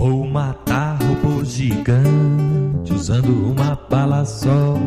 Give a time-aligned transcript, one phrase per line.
[0.00, 4.78] Vou matar robô gigante usando uma bala só.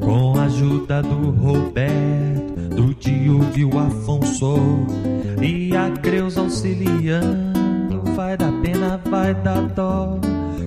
[0.00, 4.56] Com a ajuda do Roberto, do Diogo e o Afonso.
[5.40, 8.02] E a Creus auxiliando.
[8.16, 10.18] Vai dar pena, vai dar dó.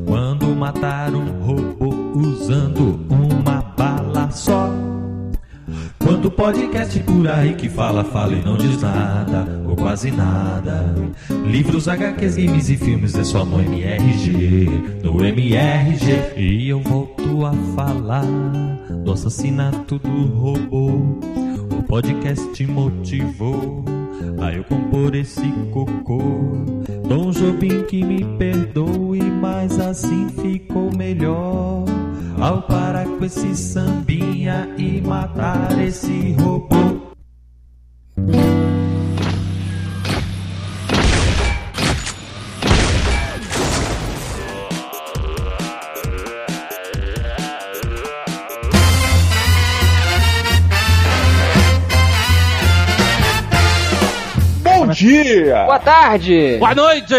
[0.08, 3.25] Quando matar um robô usando uma
[6.26, 10.96] Quanto podcast por aí que fala, fala e não diz nada, ou quase nada.
[11.46, 14.68] Livros, HQs, games e filmes é só no MRG,
[15.04, 16.34] no MRG.
[16.36, 18.26] E eu volto a falar
[19.04, 20.88] do assassinato do robô.
[21.78, 23.86] O podcast motivou
[24.42, 26.24] a eu compor esse cocô.
[27.08, 31.95] Dom Jobim que me perdoe, mas assim ficou melhor.
[32.40, 36.76] Ao parar com esse sambinha e matar esse robô.
[54.62, 55.64] Bom dia!
[55.66, 56.58] Boa tarde!
[56.60, 57.16] Boa noite!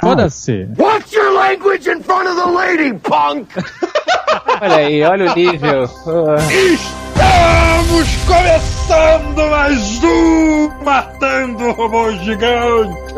[0.00, 0.68] Foda-se.
[0.78, 3.48] Watch your language in front of the lady, punk!
[4.60, 5.84] Olha aí, olha o nível.
[5.84, 6.38] Estamos
[8.26, 13.14] começando mais um Matando Robô Gigante!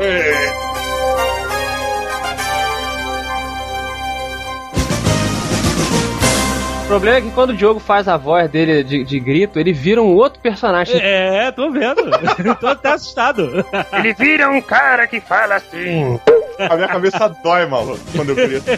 [6.93, 10.03] Problema é que quando o Diogo faz a voz dele de, de grito, ele vira
[10.03, 11.01] um outro personagem.
[11.01, 12.03] É, tô vendo.
[12.61, 13.65] tô até assustado.
[13.95, 16.21] Ele vira um cara que fala assim.
[16.59, 18.65] A minha cabeça dói, maluco, quando eu grito.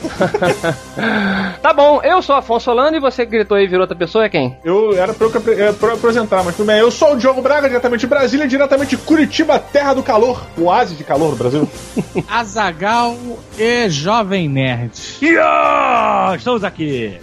[1.61, 4.25] Tá bom, eu sou Afonso Solano e você que gritou aí e virou outra pessoa
[4.25, 4.57] é quem?
[4.62, 6.79] Eu era pra eu é, pra eu apresentar, mas tudo bem.
[6.79, 10.47] Eu sou o Diogo Braga, diretamente de Brasília, diretamente de Curitiba, terra do calor.
[10.57, 11.69] O oásis de calor do Brasil.
[12.29, 13.17] Azagal
[13.59, 14.92] e Jovem Nerd.
[15.23, 17.19] Iá, estamos aqui.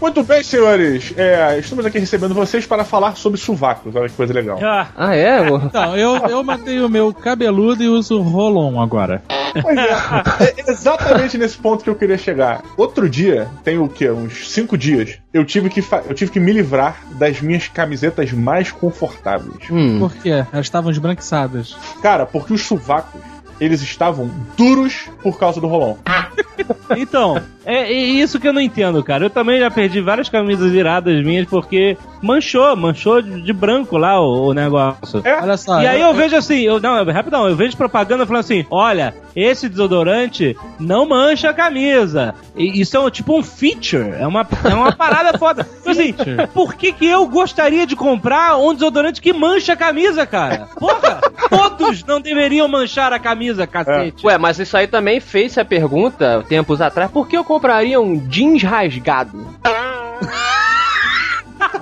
[0.00, 1.12] Muito bem, senhores.
[1.16, 3.94] É, estamos aqui recebendo vocês para falar sobre sovacos.
[3.96, 4.58] Olha que coisa legal.
[4.62, 5.48] Ah, Ah, é?
[5.48, 9.22] Então, eu, eu matei o meu cabeludo e uso Rolon agora.
[9.62, 12.62] Pois é, é exatamente nesse ponto que eu queria chegar.
[12.76, 14.10] Outro dia, tem o quê?
[14.10, 18.70] Uns cinco dias, eu tive que, eu tive que me livrar das minhas camisetas mais
[18.70, 19.68] confortáveis.
[19.70, 19.98] Hum.
[19.98, 20.44] Por quê?
[20.52, 21.76] Elas estavam esbranquiçadas.
[22.02, 23.20] Cara, porque os sovacos,
[23.60, 25.98] eles estavam duros por causa do rolão.
[26.96, 29.24] então, é, é isso que eu não entendo, cara.
[29.24, 34.20] Eu também já perdi várias camisas iradas minhas porque manchou, manchou de, de branco lá
[34.20, 35.20] o, o negócio.
[35.24, 35.40] É?
[35.40, 35.80] Olha só.
[35.82, 39.68] E aí eu vejo assim, eu, não, rapidão, eu vejo propaganda falando assim: olha, esse
[39.68, 42.34] desodorante não mancha a camisa.
[42.56, 45.66] E isso é um, tipo um feature, é uma, é uma parada foda.
[45.80, 46.14] Então, assim,
[46.52, 50.68] por que, que eu gostaria de comprar um desodorante que mancha a camisa, cara?
[50.78, 54.26] Porra, todos não deveriam manchar a camisa, cacete.
[54.26, 58.18] Ué, mas isso aí também fez a pergunta tempos atrás: por que eu compraria um
[58.26, 59.46] jeans rasgado?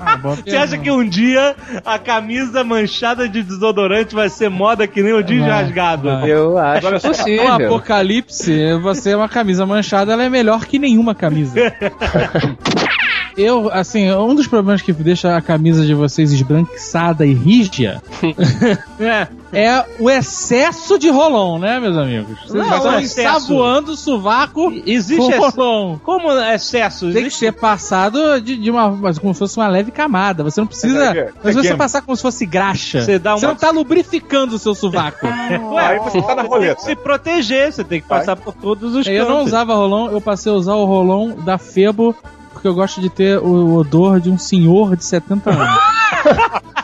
[0.04, 5.02] Ah, Você acha que um dia a camisa manchada de desodorante vai ser moda que
[5.02, 6.08] nem o jeans rasgado?
[6.08, 7.52] Eu acho Olha só, No possível.
[7.52, 11.54] apocalipse, você é uma camisa manchada, ela é melhor que nenhuma camisa.
[13.36, 18.02] Eu, assim, um dos problemas que deixa a camisa de vocês esbranquiçada e rígida
[18.98, 19.28] É.
[19.58, 22.38] é o excesso de rolon, né, meus amigos?
[22.46, 23.36] Vocês Não, estão excesso.
[23.38, 25.56] ensaboando o sovaco Existe com esse...
[25.56, 25.96] rolon.
[26.04, 27.06] Como excesso?
[27.06, 27.38] Tem que Existe...
[27.38, 30.44] ser passado de, de uma, mas como se fosse uma leve camada.
[30.44, 30.98] Você não precisa.
[30.98, 33.34] Mas é que- Mas é se você que- passar como se fosse graxa, Você dá
[33.34, 35.26] uma- não tá lubrificando o seu sovaco.
[35.26, 36.74] Aí você tá na Tem roleta.
[36.76, 40.20] que se proteger, você tem que passar por todos os eu não usava rolon, eu
[40.20, 42.14] passei a usar o rolon da Febo,
[42.52, 45.78] porque eu gosto de ter o odor de um senhor de 70 anos.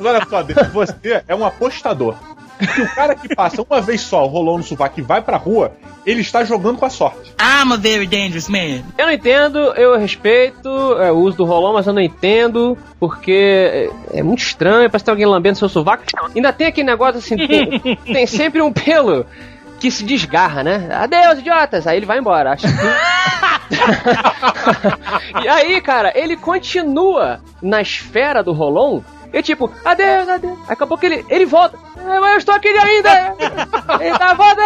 [0.00, 0.42] Olha só,
[0.72, 2.14] você é um apostador.
[2.58, 5.36] Porque o cara que passa uma vez só o rolão no sovaco e vai pra
[5.36, 5.72] rua,
[6.04, 7.32] ele está jogando com a sorte.
[7.40, 8.82] I'm a very dangerous man.
[8.98, 10.68] Eu não entendo, eu respeito
[11.00, 15.02] é, o uso do rolão, mas eu não entendo, porque é, é muito estranho, parece
[15.02, 16.02] que tem alguém lambendo seu sovaco.
[16.34, 19.24] Ainda tem aquele negócio assim, tem, tem sempre um pelo
[19.78, 20.88] que se desgarra, né?
[20.92, 21.86] Adeus, idiotas!
[21.86, 22.52] Aí ele vai embora.
[22.52, 22.72] Acho que...
[25.44, 29.04] e aí, cara, ele continua na esfera do rolão.
[29.32, 30.58] E tipo, adeus, adeus.
[30.66, 31.76] Daqui a pouco ele, ele volta.
[31.98, 33.34] "Ah, mas Eu estou aqui ainda.
[34.00, 34.62] Ele tá volta.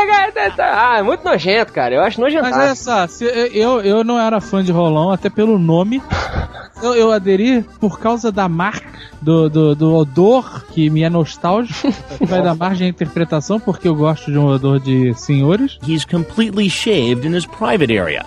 [0.58, 1.94] Ah, é muito nojento, cara.
[1.94, 2.44] Eu acho nojento.
[2.44, 6.00] Mas olha só, se- eu, eu não era fã de rolão, até pelo nome.
[6.80, 8.88] Eu, eu aderi por causa da marca,
[9.20, 11.92] do, do, do odor que me é nostálgico.
[12.26, 15.78] Vai dar margem à interpretação, porque eu gosto de um odor de senhores.
[15.86, 18.24] He's completely shaved in his private area.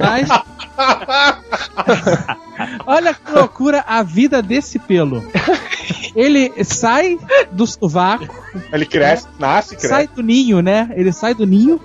[0.00, 0.28] Mas.
[2.86, 5.22] Olha que loucura a vida desse pelo.
[6.14, 7.18] Ele sai
[7.52, 8.34] do sovaco,
[8.72, 9.88] Ele cresce, nasce, cresce.
[9.88, 10.90] sai do ninho, né?
[10.94, 11.80] Ele sai do ninho,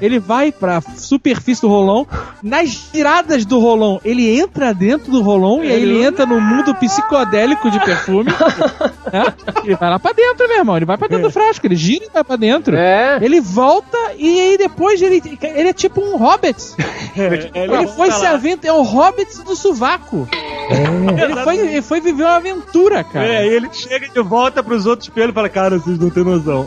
[0.00, 2.06] ele vai pra superfície do rolão,
[2.42, 6.74] nas giradas do rolão, ele entra dentro do rolão e aí ele entra no mundo
[6.74, 8.30] psicodélico de perfume.
[9.12, 9.34] né?
[9.64, 10.76] Ele vai lá pra dentro, meu irmão.
[10.76, 12.76] Ele vai pra dentro do frasco, ele gira e vai pra dentro.
[12.76, 13.18] É.
[13.20, 16.56] Ele volta e aí depois ele, ele é tipo um hobbit.
[17.16, 20.28] Ele foi se aventurar, é o hobbit do sovaco.
[20.68, 23.26] Ele foi, ele foi viver uma aventura, cara.
[23.26, 26.24] É, aí ele chega de volta pros outros pelos e fala, cara, vocês não têm
[26.24, 26.66] noção.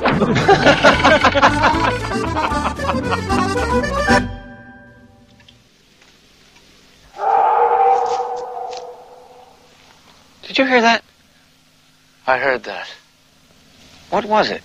[10.48, 11.04] Did you hear that?
[12.26, 12.88] I heard that.
[14.10, 14.64] What was it?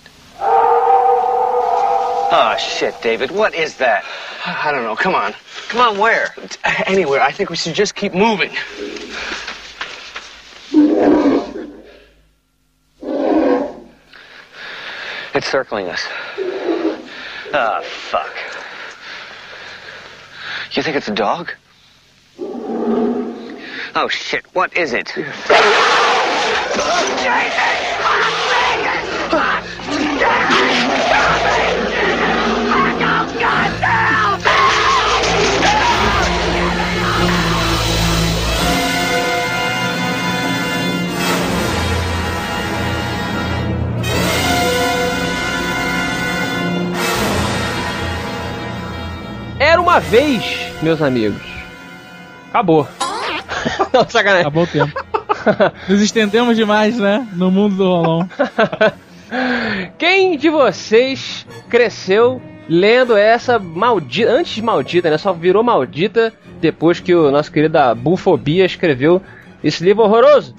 [2.31, 3.31] Oh, shit, David.
[3.31, 4.03] What is that?
[4.45, 4.95] I don't know.
[4.95, 5.33] Come on.
[5.69, 6.35] Come on, where?
[6.85, 7.21] Anywhere.
[7.21, 8.51] I think we should just keep moving.
[15.33, 16.07] It's circling us.
[17.53, 18.33] Ah, fuck.
[20.71, 21.51] You think it's a dog?
[23.97, 24.45] Oh, shit.
[24.53, 25.13] What is it?
[49.75, 51.41] Era uma vez, meus amigos.
[52.47, 52.87] Acabou.
[53.91, 54.43] Não, sacanagem.
[54.43, 54.93] Acabou o tempo.
[55.89, 57.27] Nos estendemos demais, né?
[57.33, 58.29] No mundo do rolão.
[59.99, 64.31] Quem de vocês cresceu lendo essa maldita.
[64.31, 65.17] Antes de maldita, né?
[65.17, 66.31] Só virou maldita
[66.61, 69.21] depois que o nosso querido Bufobia escreveu
[69.61, 70.55] esse livro horroroso.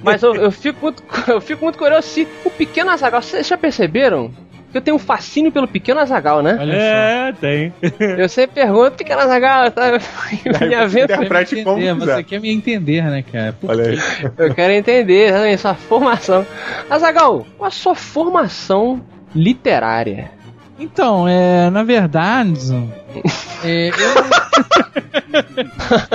[0.00, 3.20] Mas eu, eu fico muito, eu fico muito curioso se o Pequeno Azagal.
[3.20, 4.32] Vocês já perceberam?
[4.74, 6.56] Eu tenho um fascínio pelo Pequeno Azagal, né?
[6.60, 7.72] Olha É, tem.
[8.18, 9.92] Eu sempre pergunto, Pequeno Azagal, tá?
[10.66, 11.14] Minha você venta.
[11.14, 11.64] interprete só.
[11.64, 12.14] como Entender, quiser.
[12.16, 13.52] você quer me entender, né, cara?
[13.58, 13.98] Por Olha aí.
[14.36, 16.46] Eu quero entender exatamente sua formação.
[16.90, 19.00] Azagal, qual a sua formação
[19.34, 20.30] literária?
[20.78, 22.70] Então, é, na verdade,
[23.64, 23.94] é, eu,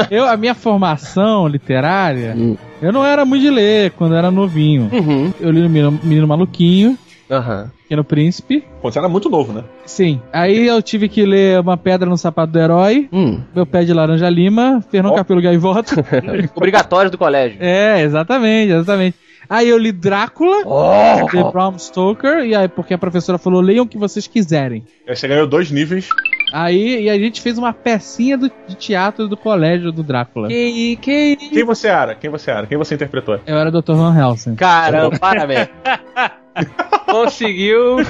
[0.19, 2.55] eu- a minha formação literária, Hum.
[2.81, 4.89] eu não era muito de ler quando eu era novinho.
[4.91, 5.33] Uhum.
[5.39, 6.97] Eu li no Menino, Menino Maluquinho,
[7.35, 7.71] Aham.
[7.83, 8.63] Pequeno Príncipe.
[8.81, 9.63] Pô, Você era muito novo, né?
[9.85, 10.21] Sim.
[10.31, 13.41] Aí eu tive que ler Uma Pedra no Sapato do Herói, Hum.
[13.55, 15.15] Meu Pé de Laranja Lima, Fernão Ó.
[15.15, 15.95] Capelo Gaivota.
[16.55, 17.57] Obrigatórios do colégio.
[17.59, 19.17] é, exatamente, exatamente.
[19.49, 21.27] Aí eu li Drácula, Oh!
[21.29, 24.83] de Bram Stoker, e aí porque a professora falou, leiam o que vocês quiserem.
[25.07, 26.07] Aí você ganhou dois níveis.
[26.53, 30.49] Aí e a gente fez uma pecinha do, de teatro do colégio do Drácula.
[30.49, 31.35] Que, que...
[31.35, 32.13] Quem você era?
[32.13, 32.67] Quem você era?
[32.67, 33.39] Quem você interpretou?
[33.47, 33.93] Eu era Dr.
[33.93, 34.53] Van Helsing.
[34.53, 35.67] Caramba, parabéns.
[37.07, 37.97] Conseguiu.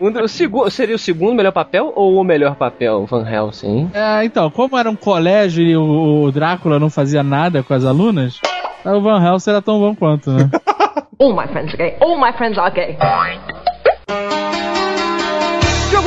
[0.00, 3.90] Um o segundo, seria o segundo melhor papel ou o melhor papel, Van Helsing?
[3.92, 7.84] É, então, como era um colégio e o, o Drácula não fazia nada com as
[7.84, 8.40] alunas,
[8.82, 10.48] o Van Helsing era tão bom quanto, né?
[11.18, 11.96] All my friends are gay.
[12.00, 12.96] All my friends are gay.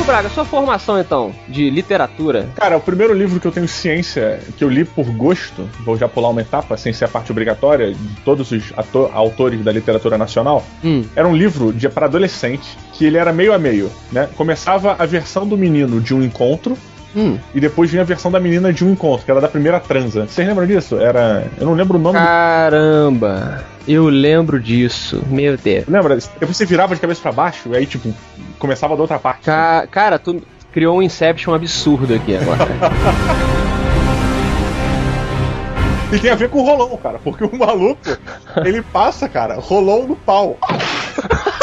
[0.04, 2.48] Diogo Braga, sua formação então, de literatura.
[2.56, 6.06] Cara, o primeiro livro que eu tenho ciência, que eu li por gosto, vou já
[6.06, 8.72] pular uma etapa, sem ser a parte obrigatória, de todos os
[9.12, 11.04] autores da literatura nacional, Hum.
[11.16, 14.28] era um livro de para adolescente, que ele era meio a meio, né?
[14.36, 16.76] Começava a versão do menino de um encontro,
[17.16, 17.38] Hum.
[17.54, 20.26] e depois vinha a versão da menina de um encontro, que era da primeira transa.
[20.26, 20.96] Vocês lembram disso?
[20.98, 21.46] Era.
[21.58, 22.24] Eu não lembro o nome do.
[22.24, 25.22] Caramba, eu lembro disso.
[25.28, 25.84] Meu Deus.
[25.86, 26.16] Lembra?
[26.16, 28.12] Depois você virava de cabeça pra baixo, e aí, tipo,
[28.58, 29.44] começava da outra parte.
[29.44, 30.42] Ca- cara, tu
[30.72, 32.66] criou um Inception absurdo aqui agora.
[36.12, 37.98] E tem a ver com o rolão, cara, porque o maluco,
[38.64, 40.56] ele passa, cara, rolão no pau.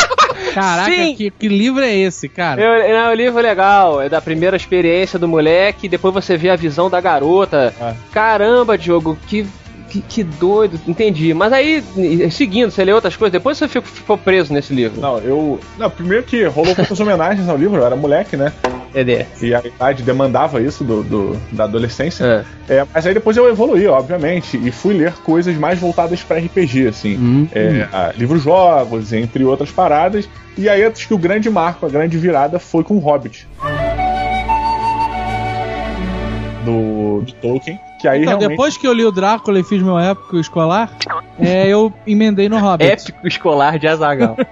[0.53, 1.15] Caraca, Sim.
[1.15, 2.61] que, que livro é esse, cara?
[2.61, 6.49] Eu, não, o livro é legal, é da primeira experiência do moleque, depois você vê
[6.49, 7.73] a visão da garota.
[7.79, 7.93] É.
[8.11, 9.45] Caramba, Diogo, que,
[9.91, 11.33] que, que doido, entendi.
[11.33, 11.83] Mas aí,
[12.31, 15.01] seguindo, você lê outras coisas, depois você ficou, ficou preso nesse livro.
[15.01, 15.59] Não, eu.
[15.77, 18.53] Não, primeiro que rolou muitas homenagens ao livro, eu era moleque, né?
[18.93, 19.25] Dedé.
[19.41, 22.45] E a idade demandava isso do, do- da adolescência.
[22.69, 22.73] É.
[22.79, 26.87] É, mas aí depois eu evoluí, obviamente, e fui ler coisas mais voltadas pra RPG,
[26.87, 27.17] assim.
[27.17, 27.47] Hum.
[27.53, 30.27] É, a- livros-jogos, entre outras paradas.
[30.57, 33.47] E aí acho que o grande marco, a grande virada foi com o Hobbit.
[36.65, 38.49] Do, de Tolkien, Que aí Então, realmente.
[38.49, 40.91] depois que eu li o Drácula e fiz meu épico escolar,
[41.39, 42.89] é, eu emendei no Hobbit.
[42.91, 44.35] Épico escolar de Azagal.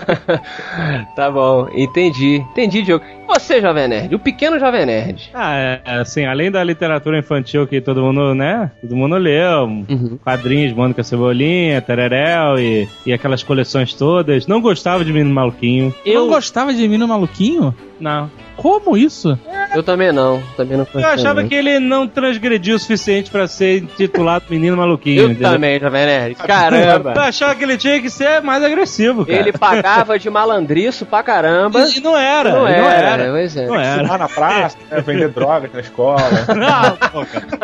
[1.14, 2.36] tá bom, entendi.
[2.52, 3.04] Entendi, Diogo.
[3.34, 4.14] Você, Jovem Nerd?
[4.14, 5.30] O pequeno Jovem Nerd.
[5.32, 8.70] Ah, é, assim, além da literatura infantil que todo mundo, né?
[8.80, 10.18] Todo mundo leu, Uhum.
[10.22, 14.46] quadrinhos, Mônica Cebolinha, Tererel e, e aquelas coleções todas.
[14.46, 15.94] Não gostava de Menino Maluquinho.
[16.04, 17.74] Eu não gostava de Menino Maluquinho?
[18.00, 18.30] Não.
[18.56, 19.38] Como isso?
[19.74, 20.42] Eu também não.
[20.56, 25.22] Também não Eu achava que ele não transgrediu o suficiente pra ser intitulado Menino Maluquinho.
[25.22, 25.52] Eu entendeu?
[25.52, 26.34] também, Jovem Nerd.
[26.36, 27.12] Caramba.
[27.16, 29.38] Eu achava que ele tinha que ser mais agressivo, cara.
[29.38, 31.86] Ele pagava de malandriço pra caramba.
[31.88, 32.50] E não era.
[32.52, 33.32] Não e era, não era.
[33.32, 33.66] pois é.
[33.66, 34.02] Não era.
[34.02, 36.20] Fumar na praça, né, vender drogas na escola.
[36.54, 36.98] Não.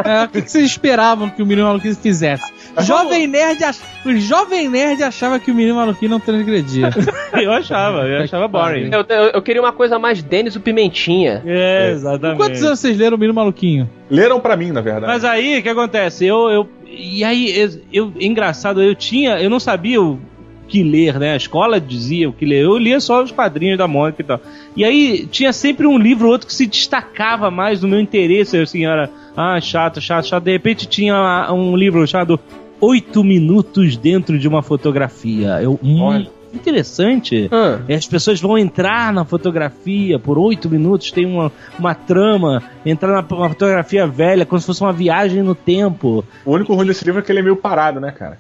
[0.05, 2.45] É, o que que vocês esperavam que o Menino Maluquinho fizesse?
[2.81, 3.79] Jovem Nerd, ach...
[4.05, 6.91] o Jovem Nerd achava que o Menino Maluquinho não transgredia.
[7.33, 8.91] Eu achava, eu achava boring.
[8.93, 11.43] Eu, eu- eu queria uma coisa mais Denis o Pimentinha.
[11.45, 12.39] É, exatamente.
[12.39, 13.91] Quantos anos vocês leram o Menino Maluquinho?
[14.11, 15.07] Leram pra mim, na verdade.
[15.13, 16.25] Mas aí, o que acontece?
[16.25, 20.19] Eu, eu, e aí, eu, eu- engraçado, eu tinha, eu não sabia o
[20.67, 21.33] que ler, né?
[21.33, 22.65] A escola dizia o que ler.
[22.65, 24.41] Eu lia só os quadrinhos da Mônica e tal.
[24.77, 28.57] E aí, tinha sempre um livro ou outro que se destacava mais no meu interesse.
[28.59, 30.45] Assim, era, ah, chato, chato, chato.
[30.45, 32.39] De repente tinha um livro chamado
[32.81, 35.61] Oito Minutos Dentro de uma Fotografia.
[35.63, 36.29] Eu, hum, Olha.
[36.53, 37.49] interessante.
[37.53, 42.63] Ah, E as pessoas vão entrar na fotografia por oito minutos, tem uma, uma trama,
[42.85, 46.25] entrar na uma fotografia velha, como se fosse uma viagem no tempo.
[46.45, 48.39] O único ruim desse livro é que ele é meio parado, né, cara?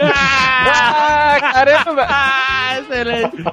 [0.00, 2.06] Ah, caramba!
[2.08, 3.44] Ah, excelente!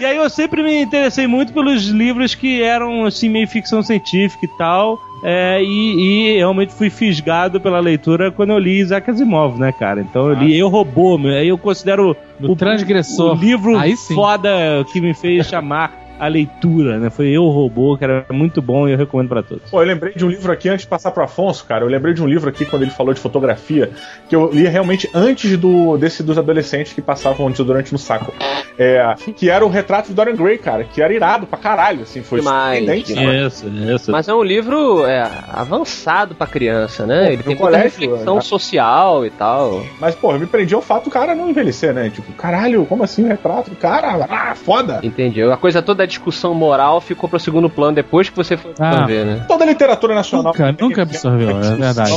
[0.00, 4.46] E aí eu sempre me interessei muito pelos livros que eram assim meio ficção científica
[4.46, 4.98] e tal.
[5.22, 10.00] é, e, e realmente fui fisgado pela leitura quando eu li Isaac Asimov, né, cara?
[10.00, 13.32] Então eu li Eu Robô, aí eu considero O Transgressor.
[13.32, 13.74] o livro
[14.14, 14.50] foda
[14.90, 17.08] que me fez chamar a leitura, né?
[17.08, 19.70] Foi Eu Robô, que era muito bom e eu recomendo pra todos.
[19.70, 21.84] Pô, eu lembrei de um livro aqui antes de passar pro Afonso, cara.
[21.84, 23.90] Eu lembrei de um livro aqui quando ele falou de fotografia,
[24.28, 28.34] que eu li realmente antes do desse dos adolescentes que passavam desodorante no saco.
[28.78, 32.22] É, que era o retrato de Dorian Gray, cara, que era irado pra caralho, assim,
[32.22, 33.54] foi surpreendente, demais.
[33.54, 34.10] Isso, isso.
[34.10, 37.26] Mas é um livro é, avançado pra criança, né?
[37.26, 38.40] Pô, Ele tem muita reflexão né?
[38.40, 39.84] social e tal.
[39.98, 42.10] Mas, pô, eu me prendi ao fato do cara não envelhecer, né?
[42.10, 44.26] Tipo, caralho, como assim o retrato cara?
[44.28, 45.00] Ah, foda!
[45.02, 45.42] Entendi.
[45.42, 49.06] A coisa toda da discussão moral ficou pro segundo plano depois que você foi Ah.
[49.06, 49.44] ver, né?
[49.48, 50.52] Toda a literatura nacional.
[50.52, 52.12] Nunca, nunca absorveu, é verdade.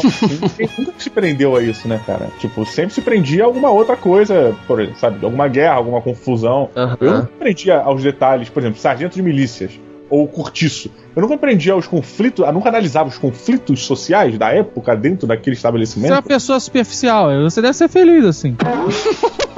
[0.78, 2.28] Nunca se prendeu a isso, né, cara?
[2.40, 5.24] Tipo, sempre se prendia a alguma outra coisa, por exemplo, sabe?
[5.24, 6.70] Alguma guerra, alguma confusão.
[6.76, 6.98] Aham.
[7.00, 9.72] Eu nunca me prendia aos detalhes, por exemplo, sargento de milícias
[10.10, 10.92] ou cortiço.
[11.16, 15.26] Eu nunca me prendia aos conflitos, eu nunca analisava os conflitos sociais da época dentro
[15.28, 16.24] daquele Você é uma estabelecimento.
[16.24, 18.56] pessoa superficial, você deve ser feliz assim.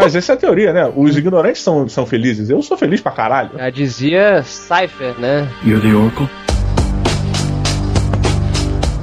[0.05, 0.93] Mas essa é a teoria, né?
[0.95, 2.47] Os ignorantes são, são felizes.
[2.47, 3.49] Eu sou feliz pra caralho.
[3.57, 5.49] Já dizia Cypher, né?
[5.65, 6.29] You're the Oracle?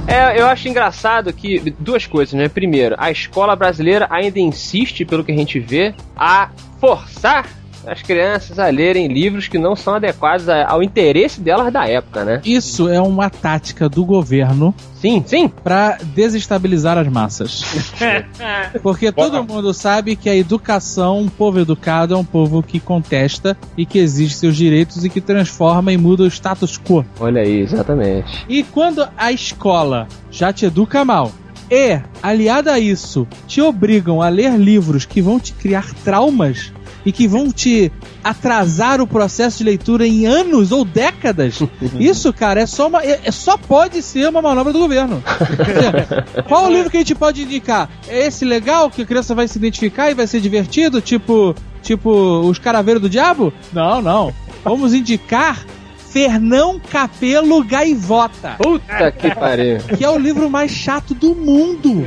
[0.07, 2.47] É, eu acho engraçado que duas coisas, né?
[2.47, 7.49] Primeiro, a escola brasileira ainda insiste, pelo que a gente vê, a forçar
[7.85, 12.23] as crianças a lerem livros que não são adequados a- ao interesse delas da época,
[12.23, 12.41] né?
[12.45, 15.47] Isso é uma tática do governo Sim, sim.
[15.63, 17.63] pra desestabilizar as massas.
[18.81, 23.57] Porque todo mundo sabe que a educação, um povo educado é um povo que contesta
[23.77, 27.05] e que exige seus direitos e que transforma e muda o status quo.
[27.19, 28.45] Olha aí, exatamente.
[28.47, 31.31] E quando a escola já te educa mal
[31.69, 36.71] e, aliada a isso, te obrigam a ler livros que vão te criar traumas
[37.05, 37.91] e que vão te
[38.23, 41.59] atrasar o processo de leitura em anos ou décadas,
[41.99, 43.03] isso, cara, é só uma.
[43.03, 45.21] É, é- só pode ser uma manobra do governo.
[45.57, 47.89] Quer dizer, Qual o livro que a gente pode indicar?
[48.07, 51.01] É esse legal que a criança vai se identificar e vai ser divertido?
[51.01, 51.55] Tipo.
[51.81, 53.51] Tipo, Os Caraveiros do Diabo?
[53.73, 54.33] Não, não.
[54.63, 55.65] Vamos indicar
[56.13, 58.53] Fernão Capelo Gaivota.
[58.59, 59.79] Puta que pariu.
[59.97, 62.05] Que é o livro mais chato do mundo.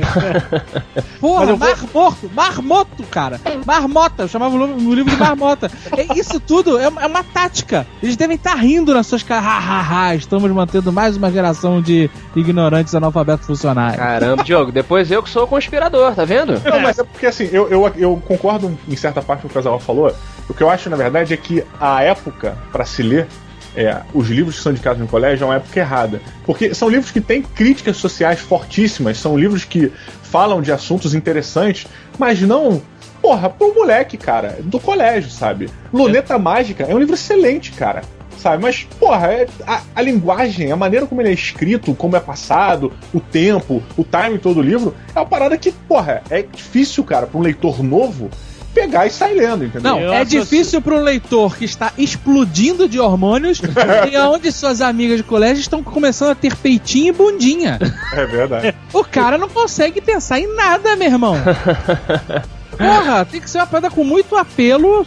[1.19, 3.39] Porra, Mar Morto, Marmoto, cara.
[3.65, 5.69] Marmota, eu chamava o livro- de Marmota.
[5.95, 7.85] É, isso tudo é, uma- é uma tática.
[8.01, 9.45] Eles devem estar rindo nas suas caras.
[9.45, 13.97] Ha, ha, ha, estamos mantendo mais uma geração de ignorantes analfabetos funcionais.
[13.97, 16.53] Caramba, Diogo, depois eu que sou o conspirador, tá vendo?
[16.63, 19.57] Não, mas é porque assim, eu, eu, eu concordo em certa parte com o que
[19.57, 20.15] o Casal falou.
[20.47, 23.27] O que eu acho, na verdade, é que a época pra se ler
[23.77, 26.19] é, os livros que são indicados no colégio é uma época errada.
[26.43, 29.91] Porque são livros que têm críticas sociais fortíssimas, são livros que
[30.23, 31.85] falam de assuntos interessantes,
[32.17, 32.81] mas não.
[33.21, 35.69] Porra, pro moleque, cara, do colégio, sabe?
[35.93, 38.01] Luneta Mágica é um livro excelente, cara.
[38.37, 42.19] Sabe, mas, porra, é- a, a linguagem, a maneira como ele é escrito, como é
[42.19, 47.03] passado, o tempo, o time todo do livro, é uma parada que, porra, é difícil,
[47.03, 48.29] cara, pra um leitor novo
[48.77, 49.99] pegar e sair lendo, entendeu?
[49.99, 53.61] Não, é difícil para um leitor que está explodindo de hormônios
[54.11, 57.79] e onde suas amigas de colégio estão começando a ter peitinho e bundinha.
[58.13, 58.75] É verdade.
[58.93, 61.35] O cara não consegue pensar em nada, meu irmão.
[62.77, 65.05] Porra, tem que ser uma parada com muito apelo.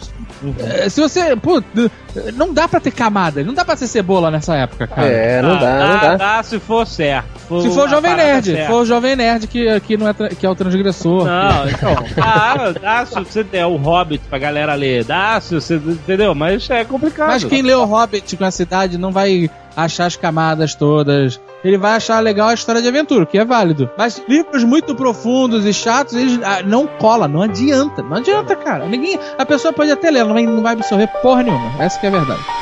[0.59, 1.35] É, Se você.
[1.35, 1.61] Pô,
[2.33, 5.07] não dá pra ter camada, não dá pra ser cebola nessa época, cara.
[5.07, 6.15] É, não dá, não dá.
[6.15, 7.61] dá se for certo.
[7.61, 8.67] Se for o Jovem Nerd, certa.
[8.71, 11.25] for o Jovem Nerd que, que, não é, que é o transgressor.
[11.25, 11.95] Não, então.
[12.15, 15.03] Dá, dá se você der o Hobbit pra galera ler.
[15.03, 15.75] Dá se você.
[15.75, 16.33] Entendeu?
[16.33, 17.27] Mas é complicado.
[17.29, 21.39] Mas quem lê o Hobbit com essa idade não vai achar as camadas todas.
[21.63, 23.89] Ele vai achar legal a história de aventura, que é válido.
[23.97, 28.01] Mas livros muito profundos e chatos, eles ah, não cola, não adianta.
[28.01, 28.85] Não adianta, cara.
[28.85, 31.71] Ninguém, a pessoa pode até ler, não vai, não vai absorver porra nenhuma.
[31.79, 32.60] Essa que é a verdade.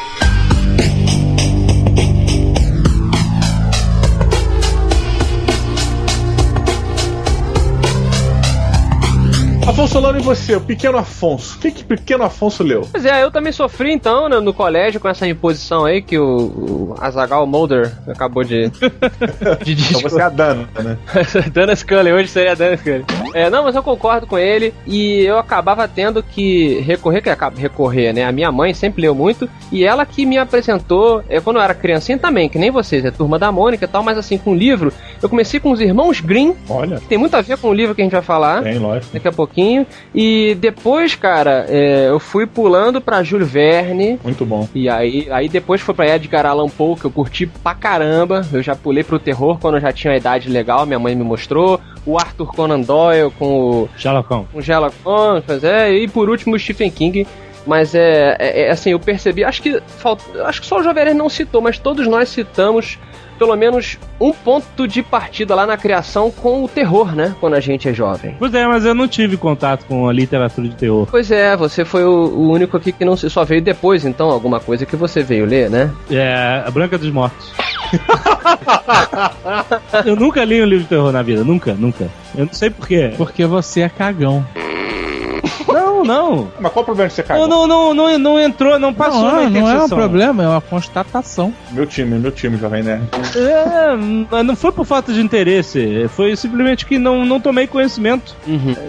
[9.69, 11.55] Afonso Solano e você, o pequeno Afonso.
[11.55, 12.87] O que que pequeno Afonso leu?
[12.91, 16.25] Pois é, eu também sofri então né, no colégio com essa imposição aí que o,
[16.25, 18.67] o Azagal Mulder acabou de.
[19.63, 20.97] de Então você é a Dana, né?
[21.53, 23.05] Dana Scully, hoje seria a Dana Scully.
[23.35, 27.59] É, não, mas eu concordo com ele e eu acabava tendo que recorrer, que acaba
[27.59, 28.25] recorrer, né?
[28.25, 31.75] A minha mãe sempre leu muito e ela que me apresentou, é, quando eu era
[31.75, 34.91] criancinha também, que nem vocês, é Turma da Mônica e tal, mas assim, com livro,
[35.21, 37.93] eu comecei com os Irmãos Grimm, Olha, que tem muito a ver com o livro
[37.93, 39.13] que a gente vai falar tem, lógico.
[39.13, 39.58] daqui a pouquinho.
[40.13, 44.19] E depois, cara, é, eu fui pulando pra Júlio Verne.
[44.23, 44.67] Muito bom.
[44.73, 48.45] E aí, aí depois foi pra Edgar Allan Poe, que eu curti pra caramba.
[48.51, 51.23] Eu já pulei pro terror quando eu já tinha uma idade legal, minha mãe me
[51.23, 51.79] mostrou.
[52.05, 55.91] O Arthur Conan Doyle com o, Sherlock com o Sherlock Holmes, é.
[55.93, 57.27] E por último o Stephen King.
[57.67, 61.03] Mas é, é- é assim, eu percebi, acho que falta, acho que só o Jovem
[61.05, 62.97] Nerd não citou, mas todos nós citamos
[63.39, 67.33] pelo menos um ponto de partida lá na criação com o terror, né?
[67.39, 68.35] Quando a gente é jovem.
[68.37, 71.07] Pois é, mas eu não tive contato com a literatura de terror.
[71.09, 74.29] Pois é, você foi o, o único aqui que não se- só veio depois, então,
[74.29, 75.89] alguma coisa que você veio ler, né?
[76.11, 77.51] É, a Branca dos Mortos.
[80.05, 82.09] eu nunca li um livro de terror na vida, nunca, nunca.
[82.35, 83.13] Eu não sei porquê.
[83.17, 84.45] Porque você é cagão.
[86.03, 86.51] Não, não.
[86.59, 87.39] Mas qual o problema de você cair?
[87.39, 90.47] Não, não, não, não, não entrou, não passou não, na não é um problema, é
[90.47, 91.53] uma constatação.
[91.71, 93.03] Meu time, meu time, Jovem Nerd.
[93.35, 93.95] É,
[94.29, 98.35] mas não foi por falta de interesse, foi simplesmente que não, não tomei conhecimento.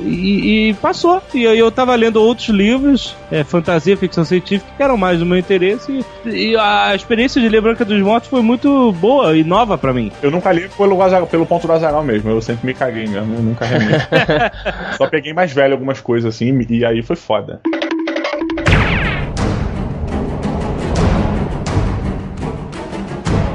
[0.02, 1.22] E, e passou.
[1.34, 5.26] E aí eu tava lendo outros livros, é, fantasia, ficção científica, que eram mais do
[5.26, 6.04] meu interesse.
[6.24, 9.92] E, e a experiência de ler Branca dos Mortos foi muito boa e nova pra
[9.92, 10.10] mim.
[10.23, 10.96] Eu nunca li pelo,
[11.26, 13.92] pelo ponto do Azagal mesmo, eu sempre me caguei mesmo, eu nunca remi.
[14.96, 17.60] Só peguei mais velho algumas coisas assim, e aí foi foda.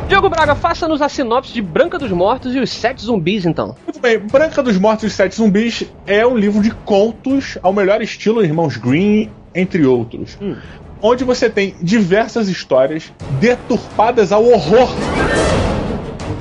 [0.07, 3.75] Diogo Braga, faça-nos a sinopse de Branca dos Mortos e os Sete Zumbis, então.
[3.85, 7.73] Muito bem, Branca dos Mortos e os Sete Zumbis é um livro de contos ao
[7.73, 10.37] melhor estilo Irmãos Green, entre outros.
[11.01, 14.89] Onde você tem diversas histórias deturpadas ao horror.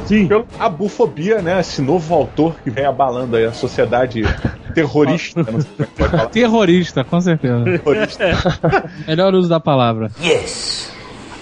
[0.07, 0.29] Sim.
[0.29, 1.61] Pelo a bufobia, né?
[1.61, 4.23] Esse novo autor que vem abalando aí a sociedade
[4.75, 5.43] terrorista.
[5.51, 6.27] não sei como é que pode falar.
[6.27, 7.65] Terrorista, com certeza.
[7.65, 8.25] Terrorista.
[9.07, 10.11] Melhor uso da palavra.
[10.23, 10.91] Yes,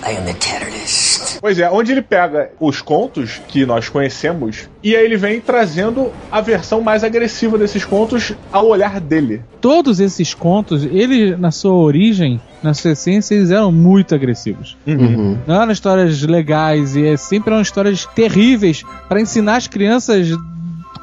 [0.07, 1.13] I am the terrorist.
[1.41, 6.13] Pois é, onde ele pega os contos que nós conhecemos e aí ele vem trazendo
[6.31, 9.43] a versão mais agressiva desses contos ao olhar dele.
[9.61, 14.77] Todos esses contos, ele, na sua origem, na sua essência, eles eram muito agressivos.
[15.45, 20.29] Não eram histórias legais e é sempre eram histórias terríveis para ensinar as crianças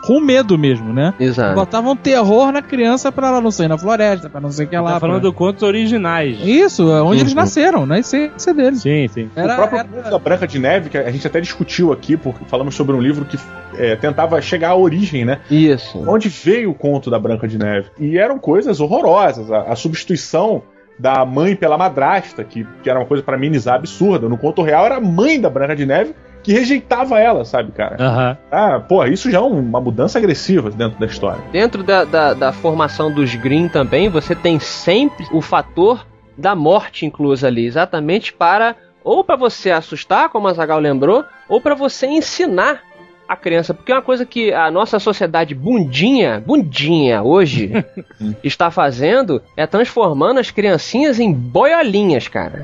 [0.09, 1.13] com medo mesmo, né?
[1.19, 1.53] Exato.
[1.53, 4.75] Botavam terror na criança pra ela não sair na floresta, pra não sei o que
[4.75, 4.93] lá.
[4.93, 6.39] Tá falando pra- de contos originais.
[6.43, 8.81] Isso, é onde eles nasceram, na essência deles.
[8.81, 9.29] Sim, sim.
[9.35, 12.17] Era, o próprio era- conto da Branca de Neve, que a gente até discutiu aqui,
[12.17, 13.37] porque falamos sobre um livro que
[13.77, 15.39] é, tentava chegar à origem, né?
[15.51, 16.03] Isso.
[16.09, 17.89] Onde veio o conto da Branca de Neve.
[17.99, 19.51] E eram coisas horrorosas.
[19.51, 20.63] A, a substituição
[20.97, 24.27] da mãe pela madrasta, que, que era uma coisa pra minimizar absurda.
[24.27, 26.13] No conto real era a mãe da Branca de Neve
[26.49, 27.95] que rejeitava ela, sabe, cara?
[27.99, 28.37] Aham.
[28.51, 31.39] Ah, pô, isso já é um- uma mudança agressiva dentro da história.
[31.51, 36.03] Dentro da, da, da formação dos Green também, você tem sempre o fator
[36.35, 41.61] da morte incluso ali, exatamente para ou para você assustar, como a Zagal lembrou, ou
[41.61, 42.81] para você ensinar
[43.29, 47.71] a criança, porque é uma coisa que a nossa sociedade bundinha, bundinha hoje
[48.43, 52.63] está fazendo é transformando as criancinhas em boiolinhas, cara.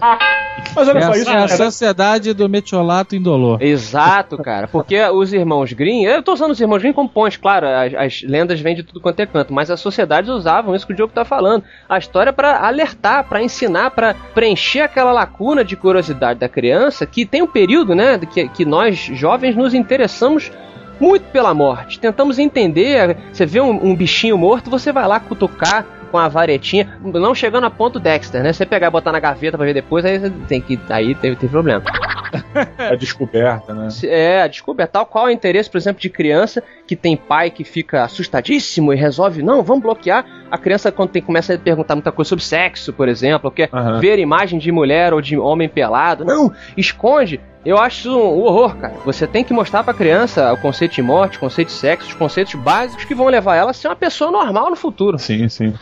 [0.76, 3.62] Mas olha é só, a, isso é a sociedade do metiolato indolor.
[3.62, 4.68] Exato, cara.
[4.68, 8.24] Porque os irmãos Grimm, eu tô usando os irmãos Grimm como ponte, claro, as, as
[8.24, 11.14] lendas vêm de tudo quanto é canto, mas as sociedades usavam isso que o Diogo
[11.14, 11.64] tá falando.
[11.88, 17.24] A história para alertar, para ensinar, para preencher aquela lacuna de curiosidade da criança, que
[17.24, 20.52] tem um período, né, que, que nós jovens nos interessamos
[21.00, 22.00] muito pela morte.
[22.00, 23.18] Tentamos entender.
[23.32, 27.66] Você vê um, um bichinho morto, você vai lá cutucar, com a varetinha, não chegando
[27.66, 28.54] a ponto Dexter, né?
[28.54, 30.80] Você pegar e botar na gaveta pra ver depois, aí você tem que.
[30.90, 31.84] Aí tem, tem problema.
[32.78, 33.88] É descoberta, né?
[34.04, 34.94] É, a descoberta.
[34.94, 38.94] Tal qual é o interesse, por exemplo, de criança que tem pai que fica assustadíssimo
[38.94, 40.26] e resolve, não, vamos bloquear.
[40.52, 44.00] A criança, quando tem, começa a perguntar muita coisa sobre sexo, por exemplo, quer Aham.
[44.00, 47.40] ver imagem de mulher ou de homem pelado, não, esconde.
[47.66, 48.94] Eu acho um horror, cara.
[49.04, 52.14] Você tem que mostrar pra criança o conceito de morte, o conceito de sexo, os
[52.14, 55.18] conceitos básicos que vão levar ela a ser uma pessoa normal no futuro.
[55.18, 55.74] Sim, sim.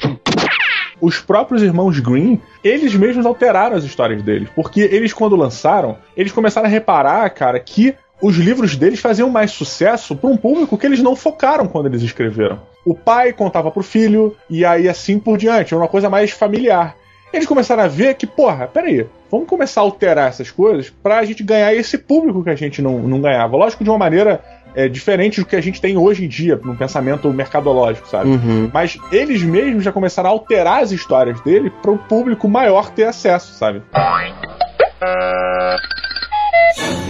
[1.02, 4.48] Os próprios irmãos Green, eles mesmos alteraram as histórias deles.
[4.56, 9.52] Porque eles, quando lançaram, eles começaram a reparar, cara, que os livros deles faziam mais
[9.52, 12.62] sucesso para um público que eles não focaram quando eles escreveram.
[12.86, 16.96] O pai contava pro filho, e aí assim por diante, era uma coisa mais familiar.
[17.34, 21.41] Eles começaram a ver que, porra, peraí, vamos começar a alterar essas coisas pra gente
[21.43, 23.58] ganhar esse público que a gente não, não ganhava.
[23.58, 24.39] Lógico, de uma maneira
[24.76, 28.30] é, diferente do que a gente tem hoje em dia, no pensamento mercadológico, sabe?
[28.30, 28.69] Uhum.
[28.72, 33.06] Mas eles mesmos já começaram a alterar as histórias dele para o público maior ter
[33.06, 33.82] acesso, sabe?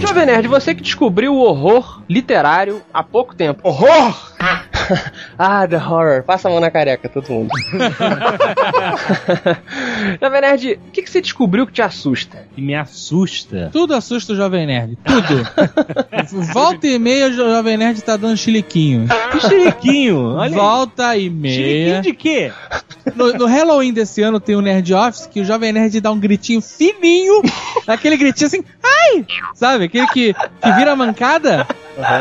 [0.00, 3.66] Jovem Nerd, você que descobriu o horror literário há pouco tempo.
[3.68, 4.34] Horror!
[5.38, 6.22] ah, the horror.
[6.22, 7.50] Passa a mão na careca, todo mundo.
[10.20, 12.46] Jovem Nerd, o que, que você descobriu que te assusta?
[12.56, 13.70] E me assusta.
[13.72, 14.98] Tudo assusta o Jovem Nerd.
[15.04, 15.46] Tudo.
[16.52, 19.06] Volta e meia o Jovem Nerd tá dando chiliquinho.
[19.32, 20.34] Que chiliquinho?
[20.36, 20.54] Olha aí.
[20.54, 22.00] Volta e Chiliquinho meia.
[22.00, 22.52] de quê?
[23.14, 26.18] No, no Halloween desse ano tem o Nerd Office que o Jovem Nerd dá um
[26.18, 27.42] gritinho fininho.
[27.86, 29.26] aquele gritinho assim, ai!
[29.54, 29.84] Sabe?
[29.84, 31.66] Aquele que, que vira mancada.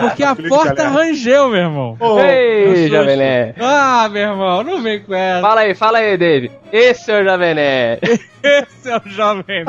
[0.02, 1.98] Porque a Aquele de porta rangeu, meu irmão.
[2.24, 3.56] Ei, Jovem Nerd.
[3.60, 5.42] Ah, meu irmão, não vem com essa.
[5.42, 6.52] Fala aí, fala aí, Dave.
[6.72, 8.00] Esse é o Nerd.
[8.44, 9.02] Esse é o
[9.36, 9.66] Nerd.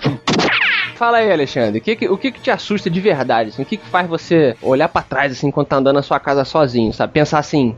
[0.96, 1.78] Fala aí, Alexandre.
[1.78, 3.50] O que, que- o que, que te assusta de verdade?
[3.50, 3.62] assim?
[3.62, 6.44] O que, que faz você olhar pra trás assim quando tá andando na sua casa
[6.44, 7.12] sozinho, sabe?
[7.14, 7.74] Pensar assim,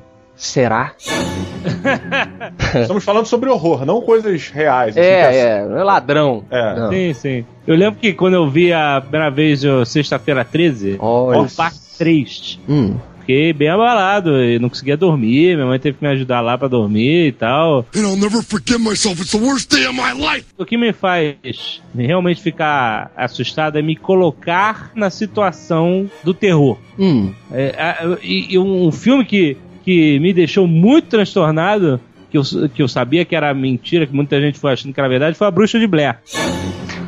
[0.47, 0.93] será?
[2.81, 4.97] Estamos falando sobre horror, não coisas reais.
[4.97, 6.45] assim, É, é, não é ladrão.
[6.51, 6.75] É.
[6.75, 6.91] Não.
[6.91, 7.45] Sim, sim.
[7.67, 11.41] Eu lembro que quando eu vi a primeira vez o Sexta-feira 13, Olha.
[11.43, 12.97] o Parque 3, Hum.
[13.21, 15.55] fiquei bem abalado e não conseguia dormir.
[15.55, 17.87] Minha mãe teve que me ajudar lá pra dormir e tal.
[17.95, 19.21] And I'll never forgive myself.
[19.23, 20.47] It's the worst day of my life.
[20.59, 26.77] O que me faz realmente ficar assustado é me colocar na situação do terror.
[26.99, 27.33] Hum.
[27.53, 27.75] É,
[28.23, 32.43] e, e um filme que, que me deixou muito transtornado, que eu,
[32.75, 35.47] que eu sabia que era mentira, que muita gente foi achando que era verdade, foi
[35.47, 36.17] a Bruxa de Blair.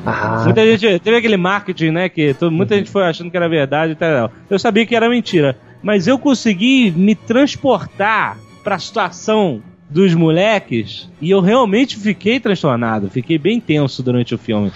[0.06, 0.42] Ah.
[0.44, 0.98] Muita gente.
[1.00, 2.08] Teve aquele marketing, né?
[2.08, 4.30] Que todo- muita gente foi achando que era verdade e tal.
[4.50, 5.56] Eu sabia que era mentira.
[5.82, 13.08] Mas eu consegui me transportar pra situação dos moleques e eu realmente fiquei transtornado.
[13.10, 14.70] Fiquei bem tenso durante o filme.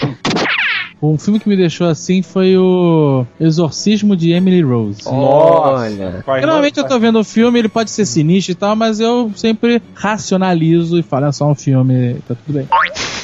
[1.01, 5.03] Um filme que me deixou assim foi o Exorcismo de Emily Rose.
[5.07, 6.25] Olha.
[6.41, 9.81] Geralmente eu tô vendo um filme, ele pode ser sinistro e tal, mas eu sempre
[9.95, 12.69] racionalizo e falo, é só um filme, tá tudo bem.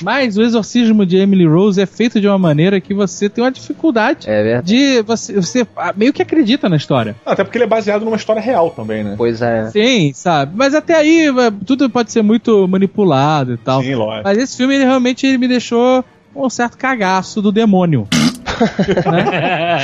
[0.02, 3.50] Mas o exorcismo de Emily Rose é feito de uma maneira que você tem uma
[3.50, 4.66] dificuldade É verdade.
[4.66, 5.02] de.
[5.02, 7.16] Você, você ah, meio que acredita na história.
[7.24, 9.14] Até porque ele é baseado numa história real também, né?
[9.16, 9.70] Pois é.
[9.70, 10.52] Sim, sabe?
[10.54, 13.82] Mas até aí é, tudo pode ser muito manipulado e tal.
[13.82, 14.24] Sim, lógico.
[14.24, 16.04] Mas esse filme ele realmente ele me deixou
[16.34, 18.06] um certo cagaço do demônio.
[19.10, 19.78] né?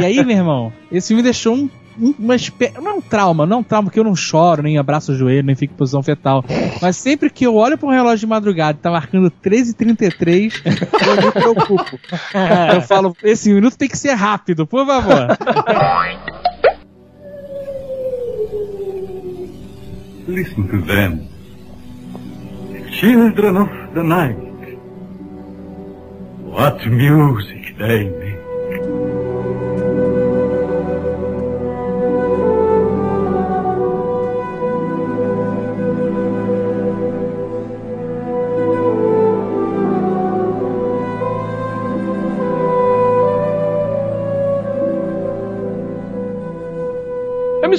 [0.00, 3.46] E aí, meu irmão, esse filme deixou um, um- uma espé- Não é um trauma,
[3.46, 5.76] não é um trauma porque eu não choro, nem abraço o joelho, nem fico em
[5.76, 6.44] posição fetal.
[6.80, 11.24] Mas sempre que eu olho para um relógio de madrugada e tá marcando 13h33, eu
[11.24, 11.98] me preocupo.
[12.74, 15.28] Eu falo, esse minuto tem que ser rápido, por favor.
[20.28, 21.28] Listen to them.
[22.92, 24.36] Children of the night.
[26.52, 28.32] What music they make.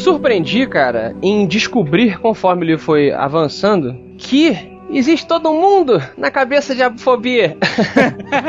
[0.04, 6.84] Surpreendi, cara, em descobrir, conforme ele foi avançando, que existe todo mundo na cabeça de
[6.84, 7.58] abofobia.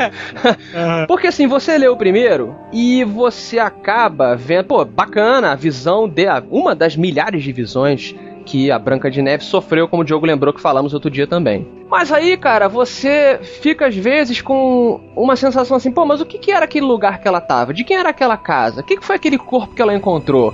[1.07, 6.25] Porque assim, você lê o primeiro e você acaba vendo, pô, bacana a visão de
[6.49, 10.53] uma das milhares de visões que a Branca de Neve sofreu, como o Diogo lembrou
[10.53, 11.67] que falamos outro dia também.
[11.89, 16.37] Mas aí, cara, você fica às vezes com uma sensação assim, pô, mas o que,
[16.37, 17.73] que era aquele lugar que ela tava?
[17.73, 18.81] De quem era aquela casa?
[18.81, 20.53] O que, que foi aquele corpo que ela encontrou?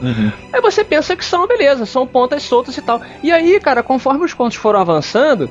[0.52, 3.02] Aí você pensa que são, beleza, são pontas soltas e tal.
[3.22, 5.50] E aí, cara, conforme os contos foram avançando,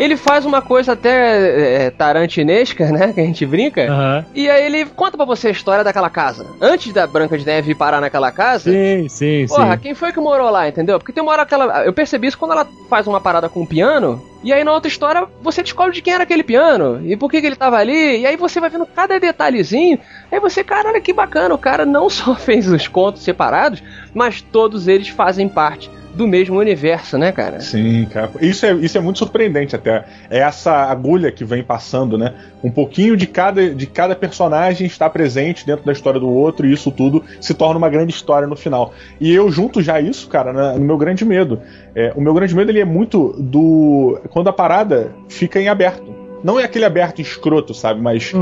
[0.00, 3.12] ele faz uma coisa até é, tarantinesca, né?
[3.12, 3.82] Que a gente brinca.
[3.82, 4.24] Aham.
[4.34, 6.46] E aí ele conta pra você a história daquela casa.
[6.58, 8.70] Antes da Branca de Neve parar naquela casa.
[8.72, 9.82] Sim, sim, Porra, sim.
[9.82, 10.98] quem foi que morou lá, entendeu?
[10.98, 11.84] Porque tem uma hora que ela.
[11.84, 14.24] Eu percebi isso quando ela faz uma parada com o piano.
[14.42, 17.42] E aí na outra história você descobre de quem era aquele piano e por que,
[17.42, 18.20] que ele tava ali.
[18.20, 19.98] E aí você vai vendo cada detalhezinho.
[20.32, 21.54] Aí você, caralho, que bacana.
[21.54, 23.82] O cara não só fez os contos separados,
[24.14, 27.60] mas todos eles fazem parte do mesmo universo, né, cara?
[27.60, 28.30] Sim, cara.
[28.40, 30.04] Isso é, isso é muito surpreendente até.
[30.28, 32.34] É essa agulha que vem passando, né?
[32.62, 36.72] Um pouquinho de cada, de cada personagem está presente dentro da história do outro, e
[36.72, 38.92] isso tudo se torna uma grande história no final.
[39.20, 41.60] E eu junto já isso, cara, na- no meu grande medo.
[41.94, 44.20] É, o meu grande medo ele é muito do.
[44.30, 46.18] Quando a parada fica em aberto.
[46.42, 48.00] Não é aquele aberto escroto, sabe?
[48.00, 48.32] Mas,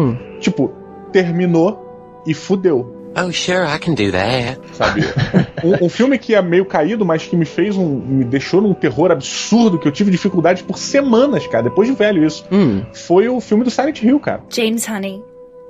[0.40, 0.72] tipo,
[1.12, 2.94] terminou e fudeu.
[3.16, 4.58] Oh, sure, I can do that.
[4.74, 5.02] Sabe?
[5.64, 7.86] um, um filme que é meio caído, mas que me fez um.
[7.88, 12.24] me deixou num terror absurdo, que eu tive dificuldade por semanas, cara, depois de velho
[12.24, 12.44] isso.
[12.92, 14.42] Foi o filme do Silent Hill, cara.
[14.50, 15.22] James, honey,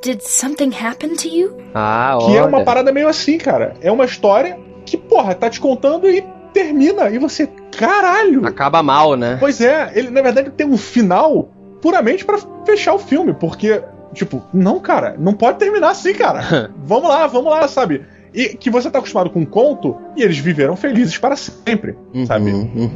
[0.02, 1.56] did something happen to you?
[1.74, 3.74] Ah, Que é uma parada meio assim, cara.
[3.80, 6.22] É uma história que, porra, tá te contando e
[6.52, 7.08] termina.
[7.10, 8.46] E você, caralho!
[8.46, 9.36] Acaba mal, né?
[9.40, 11.48] Pois é, ele na verdade tem um final
[11.80, 13.80] puramente pra fechar o filme, porque,
[14.12, 16.70] tipo, não, cara, não pode terminar assim, cara.
[16.82, 18.04] vamos lá, vamos lá, sabe?
[18.32, 22.52] E que você tá acostumado com um conto e eles viveram felizes para sempre, sabe?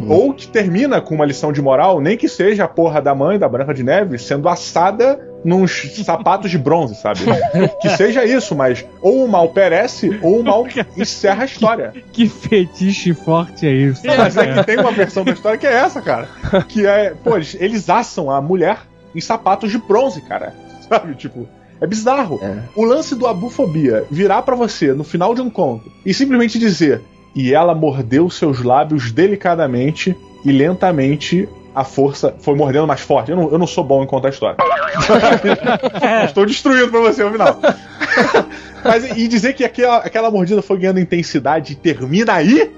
[0.08, 3.38] Ou que termina com uma lição de moral, nem que seja a porra da mãe
[3.38, 5.72] da Branca de Neve sendo assada nos
[6.04, 7.20] sapatos de bronze, sabe?
[7.80, 11.92] que seja isso, mas ou o mal perece ou o mal encerra a história.
[12.12, 14.06] Que fetiche forte é isso?
[14.06, 16.28] Não, mas é que tem uma versão da história que é essa, cara.
[16.68, 18.78] Que é, pô, eles, eles assam a mulher
[19.14, 20.54] em sapatos de bronze, cara.
[20.92, 21.48] Sabe, tipo,
[21.80, 22.38] é bizarro.
[22.76, 27.02] O lance do abufobia virar pra você no final de um conto e simplesmente dizer:
[27.34, 33.30] "E ela mordeu seus lábios delicadamente e lentamente a força foi mordendo mais forte".
[33.30, 34.56] Eu não, eu não sou bom em contar história.
[36.26, 37.58] Estou destruindo pra você no final.
[38.84, 42.70] Mas e dizer que aquela, aquela mordida foi ganhando intensidade e termina aí?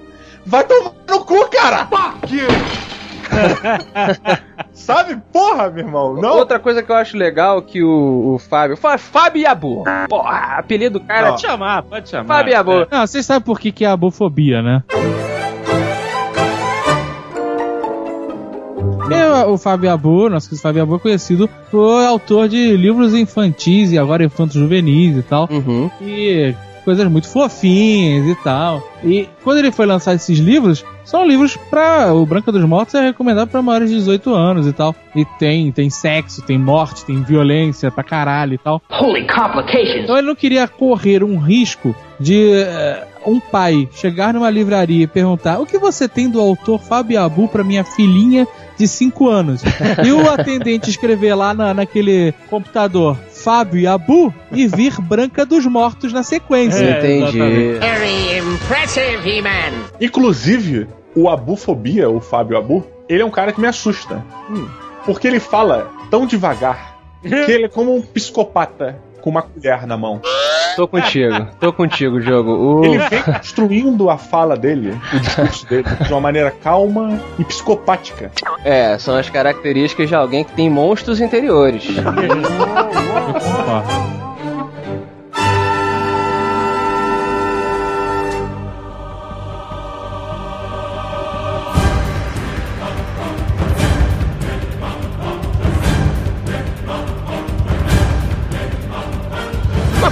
[0.47, 1.89] Vai tomar no cu, cara!
[4.73, 5.21] Sabe?
[5.33, 6.15] Porra, meu irmão.
[6.15, 6.37] Não.
[6.37, 8.77] Outra coisa que eu acho legal que o, o Fábio.
[8.77, 9.85] Fala Fábio Yabu.
[10.09, 11.31] Porra, apelido do cara.
[11.31, 12.27] Pode chamar, pode chamar.
[12.27, 12.87] Fábio Yabu.
[12.91, 14.83] Não, vocês sabem por que, que é a bofobia, né?
[19.11, 23.93] Eu, o Fábio Abu, nosso querido Fábio Abu, é conhecido por autor de livros infantis
[23.93, 25.49] e agora infantos juvenis e tal.
[26.01, 28.83] E coisas muito fofinhas e tal.
[29.03, 32.13] E quando ele foi lançar esses livros, são livros pra.
[32.15, 34.95] O Branca dos Mortos é recomendado pra maiores de 18 anos e tal.
[35.15, 38.81] E tem, tem sexo, tem morte, tem violência pra caralho e tal.
[38.91, 40.05] Holy complications.
[40.05, 45.07] Então ele não queria correr um risco de eh, um pai chegar numa livraria e
[45.07, 48.47] perguntar o que você tem do autor Fábio Abu pra minha filhinha
[48.79, 49.63] de 5 anos.
[50.05, 56.15] e o atendente escrever lá na, naquele computador Fábio Abu e vir Branca dos Mortos
[56.15, 56.83] na sequência.
[56.83, 57.39] É, Entendi.
[57.39, 57.79] exatamente.
[57.79, 59.85] Very impressive, He-Man.
[60.01, 64.25] Inclusive, o Abufobia, o Fábio Abu, ele é um cara que me assusta.
[65.05, 69.99] Porque ele fala tão devagar que ele é como um psicopata com uma colher na
[69.99, 70.23] mão.
[70.77, 72.51] Tô contigo, tô contigo, jogo.
[72.51, 72.85] O...
[72.85, 78.31] Ele vem construindo a fala dele, o discurso dele, de uma maneira calma e psicopática.
[78.65, 81.87] É, são as características de alguém que tem monstros interiores.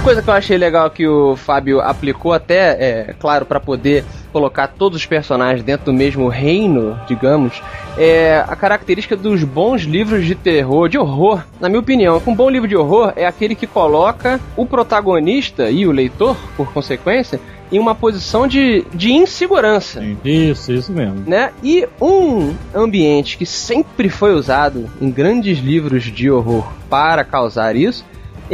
[0.03, 4.67] Coisa que eu achei legal que o Fábio aplicou até, é, claro, para poder colocar
[4.67, 7.61] todos os personagens dentro do mesmo reino, digamos,
[7.97, 12.21] é a característica dos bons livros de terror, de horror, na minha opinião.
[12.27, 16.73] Um bom livro de horror é aquele que coloca o protagonista e o leitor, por
[16.73, 17.39] consequência,
[17.71, 20.03] em uma posição de, de insegurança.
[20.25, 21.23] Isso, isso mesmo.
[21.25, 21.51] Né?
[21.63, 28.03] E um ambiente que sempre foi usado em grandes livros de horror para causar isso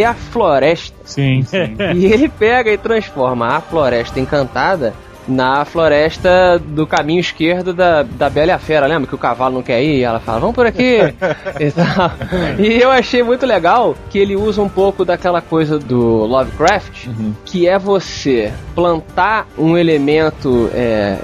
[0.02, 0.96] é a floresta.
[1.06, 1.76] Sim, sim.
[1.96, 4.94] E ele pega e transforma a floresta encantada
[5.30, 8.88] na floresta do caminho esquerdo da, da Bela e a Fera.
[8.88, 10.00] Lembra que o cavalo não quer ir?
[10.00, 10.98] E ela fala, vamos por aqui.
[11.60, 12.12] e, tal.
[12.58, 17.08] e eu achei muito legal que ele usa um pouco daquela coisa do Lovecraft,
[17.46, 20.70] que é você plantar um elemento.
[20.74, 21.20] É,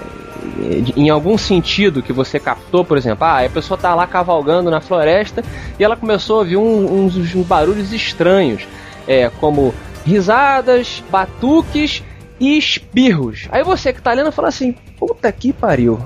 [0.96, 4.82] em algum sentido que você captou, por exemplo, ah, a pessoa tá lá cavalgando na
[4.82, 5.44] floresta
[5.80, 8.68] e ela começou a ouvir um- uns, uns barulhos estranhos,
[9.08, 9.74] é, como
[10.06, 12.04] risadas, batuques
[12.40, 13.48] e espirros.
[13.52, 16.00] Aí você que tá lendo fala assim: puta que pariu.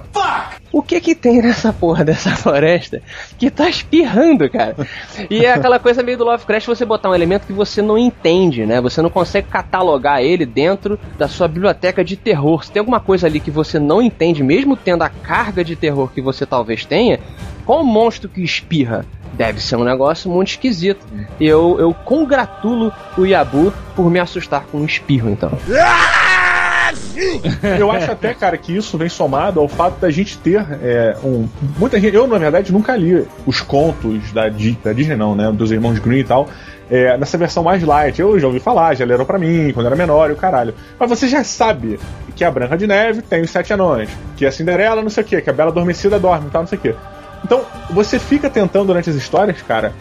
[0.72, 3.02] O que que tem nessa porra dessa floresta
[3.38, 4.76] que tá espirrando, cara?
[5.30, 8.66] E é aquela coisa meio do Lovecraft você botar um elemento que você não entende,
[8.66, 8.80] né?
[8.80, 12.64] Você não consegue catalogar ele dentro da sua biblioteca de terror.
[12.64, 16.12] Se tem alguma coisa ali que você não entende, mesmo tendo a carga de terror
[16.14, 17.20] que você talvez tenha,
[17.66, 19.06] qual monstro que espirra?
[19.34, 21.06] Deve ser um negócio muito esquisito.
[21.40, 25.52] E eu, eu congratulo o Yabu por me assustar com um espirro, então.
[27.80, 31.48] Eu acho até, cara, que isso vem somado ao fato da gente ter é, um.
[31.78, 32.16] Muita gente.
[32.16, 35.52] Eu, na verdade, nunca li os contos da, da Disney, não, né?
[35.52, 36.48] Dos irmãos Green e tal.
[36.90, 38.20] É, nessa versão mais light.
[38.20, 40.74] Eu já ouvi falar, já leram pra mim quando era menor e o caralho.
[40.98, 42.00] Mas você já sabe
[42.36, 45.28] que a Branca de Neve tem os sete anões, que a Cinderela não sei o
[45.28, 46.96] que, que a Bela Adormecida dorme e tal, não sei o que.
[47.44, 49.94] Então, você fica tentando durante as histórias, cara,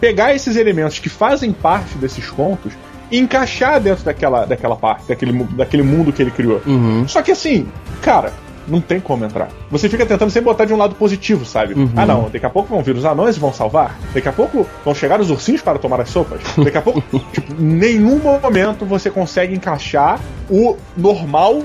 [0.00, 2.72] pegar esses elementos que fazem parte desses contos
[3.18, 6.60] encaixar dentro daquela, daquela parte, daquele, daquele mundo que ele criou.
[7.06, 7.66] Só que assim,
[8.02, 8.32] cara,
[8.66, 9.48] não tem como entrar.
[9.70, 11.74] Você fica tentando sempre botar de um lado positivo, sabe?
[11.96, 13.98] Ah, não, daqui a pouco vão vir os anões e vão salvar.
[14.12, 16.40] Daqui a pouco vão chegar os ursinhos para tomar as sopas.
[16.56, 20.18] Daqui a pouco, tipo, nenhum momento você consegue encaixar
[20.50, 21.62] o normal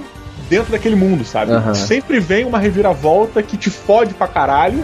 [0.50, 1.52] dentro daquele mundo, sabe?
[1.52, 1.74] Aham.
[1.74, 4.84] Sempre vem uma reviravolta que te fode pra caralho.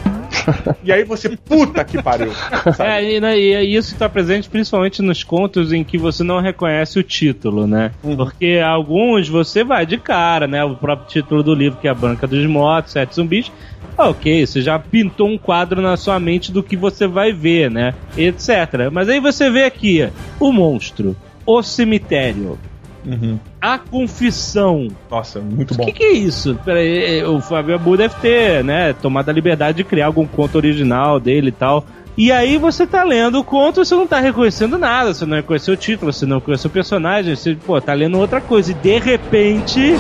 [0.84, 2.32] E aí você, puta que pariu.
[2.76, 2.90] sabe?
[2.90, 7.00] É, e, né, e isso está presente principalmente nos contos em que você não reconhece
[7.00, 7.92] o título, né?
[8.02, 10.64] Porque alguns você vai de cara, né?
[10.64, 13.52] O próprio título do livro, que é a Branca dos Mortos, Sete Zumbis.
[13.98, 17.94] Ok, você já pintou um quadro na sua mente do que você vai ver, né?
[18.18, 18.50] Etc.
[18.92, 22.60] Mas aí você vê aqui o monstro, o cemitério,
[23.06, 23.40] Uhum.
[23.62, 24.88] a confissão.
[25.10, 25.84] Nossa, muito bom.
[25.84, 26.60] O que, que é isso?
[26.66, 31.20] Peraí, o Fábio Abu deve ter, né, tomado a liberdade de criar algum conto original
[31.20, 31.86] dele e tal.
[32.18, 35.74] E aí você tá lendo o conto, você não tá reconhecendo nada, você não reconheceu
[35.74, 38.72] o título, você não reconheceu o personagem, você, pô, tá lendo outra coisa.
[38.72, 39.96] E de repente,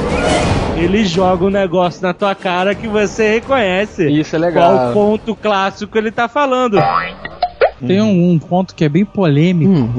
[0.78, 4.10] ele joga um negócio na tua cara que você reconhece.
[4.10, 4.72] Isso é legal.
[4.72, 6.80] Qual ponto clássico ele tá falando.
[7.86, 9.90] Tem um, um ponto que é bem polêmico,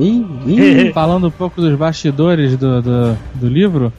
[0.94, 3.92] falando um pouco dos bastidores do, do, do livro,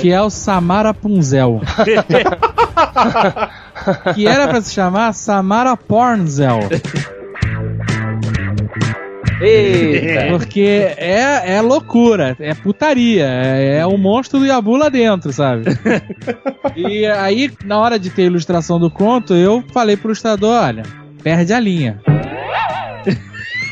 [0.00, 1.60] que é o Samara Punzel.
[4.14, 6.60] que era pra se chamar Samara Pornzel.
[9.40, 10.26] Eita!
[10.28, 15.64] Porque é, é loucura, é putaria, é, é o monstro do Yabu lá dentro, sabe?
[16.76, 20.82] e aí, na hora de ter a ilustração do conto, eu falei pro ilustrador: olha,
[21.22, 22.00] perde a linha.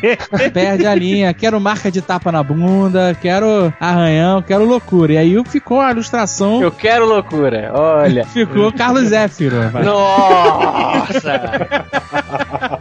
[0.53, 5.13] Perde a linha, quero marca de tapa na bunda, quero arranhão, quero loucura.
[5.15, 6.63] E aí ficou a ilustração.
[6.63, 8.25] Eu quero loucura, olha.
[8.39, 9.57] Ficou Carlos Zéfiro.
[9.85, 11.41] Nossa!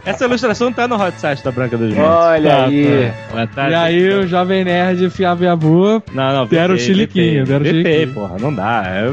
[0.04, 2.14] Essa ilustração tá no hot site da Branca dos Mortos.
[2.14, 3.12] Olha Tá, aí.
[3.34, 7.62] Mas tá- E aí o Jovem Nerd Fiava Yabu Não, não, deram o chiliquinho, deram
[7.62, 8.14] o chiliquinho.
[8.14, 8.84] porra, não dá.
[8.86, 9.12] É-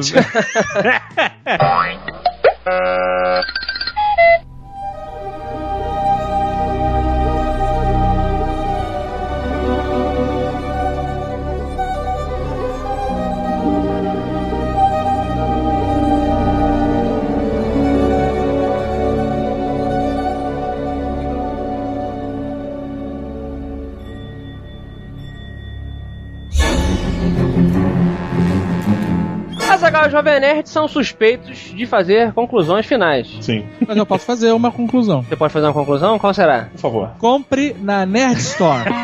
[30.15, 33.27] Jovem Nerd são suspeitos de fazer conclusões finais.
[33.41, 35.21] Sim, Mas eu posso fazer uma conclusão.
[35.23, 36.17] Você pode fazer uma conclusão?
[36.17, 36.69] Qual será?
[36.71, 37.09] por favor.
[37.19, 38.89] Compre na Nerd Store.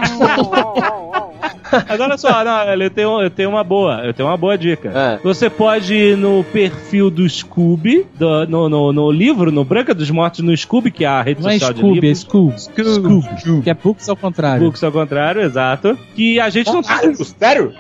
[1.88, 4.90] Mas olha só, não, eu, tenho, eu tenho uma boa, eu tenho uma boa dica.
[4.94, 5.20] É.
[5.24, 10.10] Você pode ir no perfil do Scooby, do- no, no, no livro, no Branca dos
[10.12, 12.20] Mortos no Scooby, que é a rede Não é social de Scooby, é livros.
[12.20, 12.60] Scoob.
[12.60, 13.62] Scooby.
[13.64, 14.64] Que é Books ao contrário.
[14.66, 15.98] Books ao contrário, exato.
[16.16, 17.16] Que a gente não sabe.
[17.16, 17.74] Sério?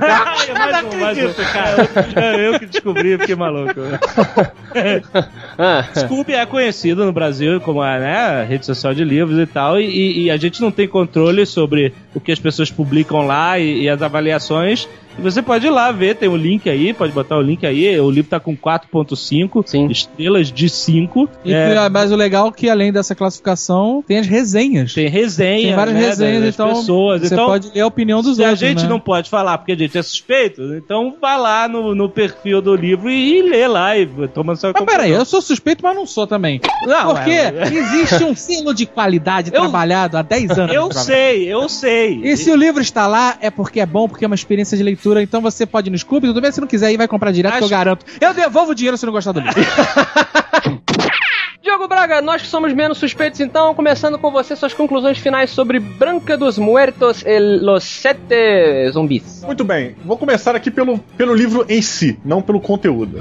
[0.00, 2.12] Ai, mais um, mais um.
[2.12, 3.80] Cara, eu que descobri, fiquei maluco.
[5.58, 9.80] Ah, Scooby é conhecido no Brasil como a né, rede social de livros e tal,
[9.80, 13.84] e, e a gente não tem controle sobre o que as pessoas publicam lá e,
[13.84, 14.88] e as avaliações.
[15.18, 17.98] E você pode ir lá ver, tem o link aí, pode botar o link aí.
[17.98, 21.28] O livro tá com 4.5 estrelas de 5.
[21.44, 24.92] E que- Mas o legal é que além dessa classificação, tem as resenhas.
[24.92, 27.20] Tem resenha, Tem várias né, resenhas, das então pessoas.
[27.22, 28.62] você então, pode ler a opinião dos se outros.
[28.62, 28.88] a gente né?
[28.88, 32.74] não pode falar porque a gente é suspeito, então vá lá no, no perfil do
[32.74, 36.06] livro e, e lê lá e toma sua Mas peraí, eu sou suspeito, mas não
[36.06, 36.60] sou também.
[36.86, 40.74] Não, Porque é- existe um selo de qualidade trabalhado há 10 anos.
[40.74, 42.20] Eu sei, eu sei.
[42.22, 44.82] E se o livro está lá, é porque é bom, porque é uma experiência de
[44.82, 45.05] leitura.
[45.22, 46.50] Então você pode ir no Scooby, tudo bem?
[46.52, 48.04] Se não quiser ir, vai comprar direto, que eu Acho- garanto.
[48.20, 49.54] Eu devolvo o dinheiro se não gostar do livro.
[51.62, 55.80] Diogo Braga, nós que somos menos suspeitos, então, começando com você, suas conclusões finais sobre
[55.80, 59.42] Branca dos Muertos e los Sete Zumbis.
[59.44, 63.18] Muito bem, vou começar aqui pelo, pelo livro em si, não pelo conteúdo.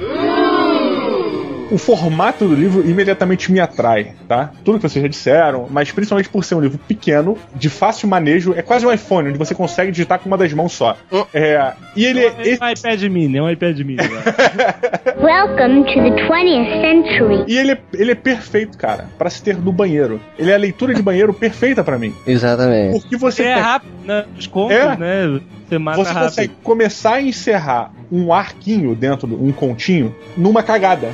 [1.71, 4.51] O formato do livro imediatamente me atrai, tá?
[4.63, 8.53] Tudo que vocês já disseram, mas principalmente por ser um livro pequeno, de fácil manejo,
[8.55, 10.95] é quase um iPhone, onde você consegue digitar com uma das mãos só.
[11.33, 12.31] É, e ele é.
[12.61, 13.97] um iPad mini, é um iPad mini.
[15.19, 17.43] Welcome to the 20th century.
[17.47, 20.19] E ele, ele é perfeito, cara, para se ter no banheiro.
[20.37, 22.13] Ele é a leitura de banheiro perfeita para mim.
[22.27, 22.99] Exatamente.
[23.01, 24.25] Porque você é tem- rápido, né?
[24.51, 24.95] Contos, É.
[24.97, 25.41] né?
[25.67, 26.29] Você mata você rápido.
[26.29, 31.09] consegue começar a encerrar um arquinho dentro de um continho numa cagada.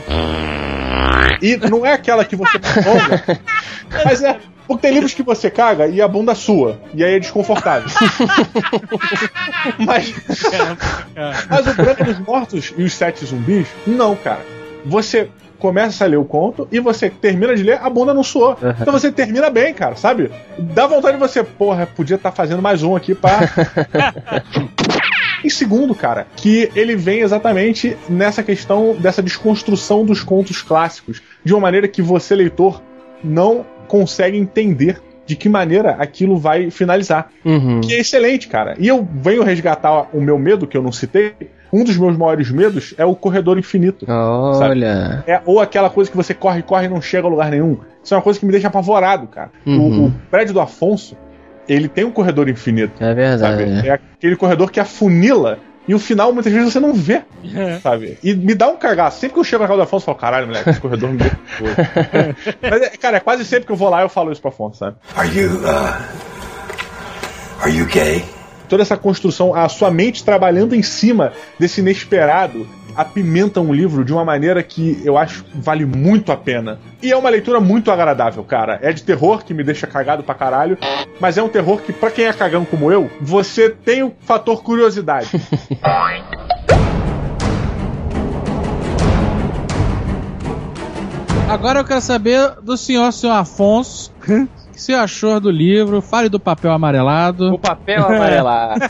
[1.41, 3.39] E não é aquela que você prolonga,
[4.05, 4.37] mas é.
[4.67, 6.79] Porque tem livros que você caga e a bunda sua.
[6.93, 7.89] E aí é desconfortável.
[9.79, 10.13] mas,
[11.49, 14.45] mas o Branco dos Mortos e os Sete Zumbis, não, cara.
[14.85, 15.29] Você
[15.61, 18.57] começa a ler o conto e você termina de ler, a bunda não suou.
[18.81, 20.31] Então você termina bem, cara, sabe?
[20.57, 23.39] Dá vontade de você, porra, podia estar fazendo mais um aqui pra.
[25.43, 31.51] E segundo, cara, que ele vem exatamente nessa questão dessa desconstrução dos contos clássicos, de
[31.51, 32.79] uma maneira que você, leitor,
[33.23, 37.31] não consegue entender de que maneira aquilo vai finalizar.
[37.43, 37.81] Uhum.
[37.81, 38.75] Que é excelente, cara.
[38.77, 41.33] E eu venho resgatar o meu medo, que eu não citei.
[41.73, 44.05] Um dos meus maiores medos é o corredor infinito.
[44.09, 45.23] Olha.
[45.25, 47.77] É, ou aquela coisa que você corre, corre e não chega a lugar nenhum.
[48.03, 49.51] Isso é uma coisa que me deixa apavorado, cara.
[49.65, 50.05] O- Uhum.
[50.07, 51.15] O, prédio do Afonso,
[51.69, 53.01] ele tem um corredor infinito.
[53.03, 53.63] É verdade.
[53.63, 53.87] Sabe?
[53.87, 57.21] É aquele corredor que afunila e o final muitas vezes você não vê.
[57.81, 58.17] Sabe?
[58.23, 59.19] E me dá um cagaço.
[59.19, 61.17] Sempre que eu chego na casa do Afonso, eu falo, caralho, moleque, esse corredor me
[61.17, 61.31] deu.
[62.61, 64.77] Mas, é, cara, é quase sempre que eu vou lá eu falo isso pro Afonso,
[64.77, 64.97] sabe?
[65.15, 67.63] Are you, uh.
[67.63, 68.23] Are you gay?
[68.71, 72.65] Toda essa construção, a sua mente trabalhando em cima desse inesperado,
[72.95, 76.79] apimenta um livro de uma maneira que eu acho que vale muito a pena.
[77.03, 78.79] E é uma leitura muito agradável, cara.
[78.81, 80.77] É de terror que me deixa cagado pra caralho,
[81.19, 84.63] mas é um terror que, pra quem é cagão como eu, você tem o fator
[84.63, 85.31] curiosidade.
[91.49, 94.13] Agora eu quero saber do senhor, senhor Afonso.
[94.81, 96.01] Que você achou do livro?
[96.01, 97.53] Fale do papel amarelado.
[97.53, 98.81] O papel amarelado.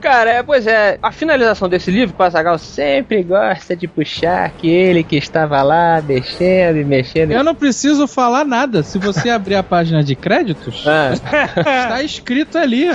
[0.00, 5.04] Cara, é, pois é, a finalização desse livro, o Azagal sempre gosta de puxar aquele
[5.04, 7.32] que estava lá mexendo e mexendo.
[7.32, 8.82] Eu não preciso falar nada.
[8.82, 11.10] Se você abrir a página de créditos, Ah.
[11.12, 12.94] está escrito ali, ó.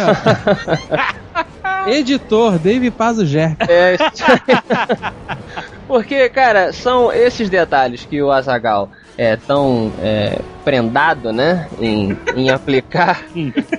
[1.94, 3.56] Editor, Dave Pazuger.
[3.70, 4.40] É, isso aí.
[5.88, 12.50] Porque, cara, são esses detalhes que o Azagal é tão é, prendado, né, em, em
[12.52, 13.24] aplicar,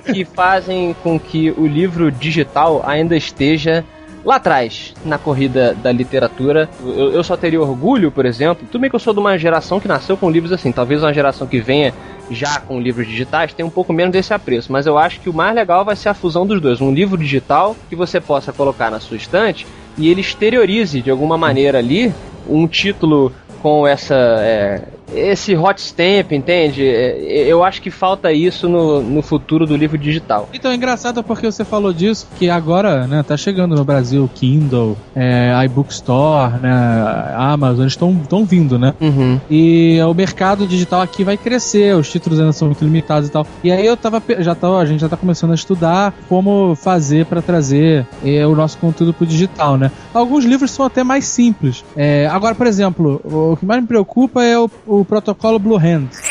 [0.05, 3.85] que fazem com que o livro digital ainda esteja
[4.23, 6.69] lá atrás, na corrida da literatura.
[6.83, 9.79] Eu, eu só teria orgulho, por exemplo, tudo bem que eu sou de uma geração
[9.79, 11.93] que nasceu com livros assim, talvez uma geração que venha
[12.29, 15.33] já com livros digitais tenha um pouco menos desse apreço, mas eu acho que o
[15.33, 18.91] mais legal vai ser a fusão dos dois, um livro digital que você possa colocar
[18.91, 19.65] na sua estante
[19.97, 22.13] e ele exteriorize de alguma maneira ali
[22.47, 24.83] um título com essa é,
[25.13, 26.85] esse hot stamp, entende?
[26.85, 30.49] É, eu acho que falta isso no, no futuro do livro digital.
[30.53, 34.97] Então é engraçado porque você falou disso, que agora, né, tá chegando no Brasil Kindle,
[35.15, 38.93] é, iBook Store, né, Amazon, eles estão vindo, né?
[38.99, 39.39] Uhum.
[39.49, 43.45] E o mercado digital aqui vai crescer, os títulos ainda são muito limitados e tal.
[43.63, 47.25] E aí eu tava, já tava, a gente já tá começando a estudar como fazer
[47.25, 49.91] pra trazer é, o nosso conteúdo pro digital, né?
[50.13, 51.83] Alguns livros são até mais simples.
[51.95, 56.28] É, agora, por exemplo, o que mais me preocupa é o, o protocolo Blue Hand.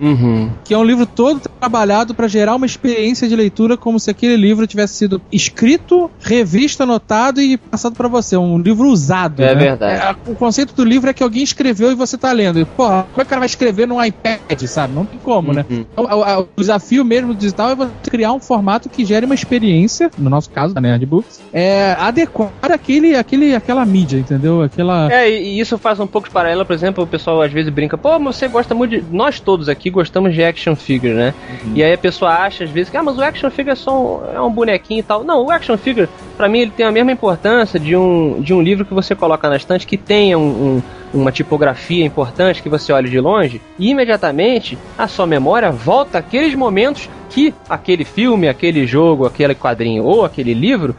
[0.00, 0.50] Uhum.
[0.64, 4.36] Que é um livro todo trabalhado para gerar uma experiência de leitura como se aquele
[4.36, 8.36] livro tivesse sido escrito, revisto, anotado e passado para você.
[8.36, 9.42] Um livro usado.
[9.42, 9.60] É né?
[9.60, 10.18] verdade.
[10.26, 12.60] É, o conceito do livro é que alguém escreveu e você tá lendo.
[12.60, 14.94] E, porra, como é que o cara vai escrever num iPad, sabe?
[14.94, 15.64] Não tem como, né?
[15.68, 15.84] Uhum.
[15.92, 16.08] Então, o,
[16.40, 20.10] o- o desafio mesmo do digital é você criar um formato que gere uma experiência,
[20.18, 24.62] no nosso caso, da Nerd Books, é, adequada àquele, àquele, àquela mídia, entendeu?
[24.62, 25.12] Aquela.
[25.12, 27.72] É, e e isso faz um pouco de paralelo, por exemplo, o pessoal às vezes
[27.72, 29.04] brinca, pô, mas você gosta muito de.
[29.10, 31.34] Nós todos aqui gostamos de action figure, né?
[31.74, 33.92] E aí a pessoa acha às vezes que, ah, mas o action figure é só
[33.92, 35.24] um, é um bonequinho e tal.
[35.24, 38.60] Não, o action figure, pra mim, ele tem a mesma importância de um, de um
[38.62, 40.82] livro que você coloca na estante que tenha um- um-
[41.20, 46.54] uma tipografia importante que você olha de longe e imediatamente a sua memória volta àqueles
[46.54, 50.94] momentos que aquele filme, aquele jogo, aquele quadrinho ou aquele livro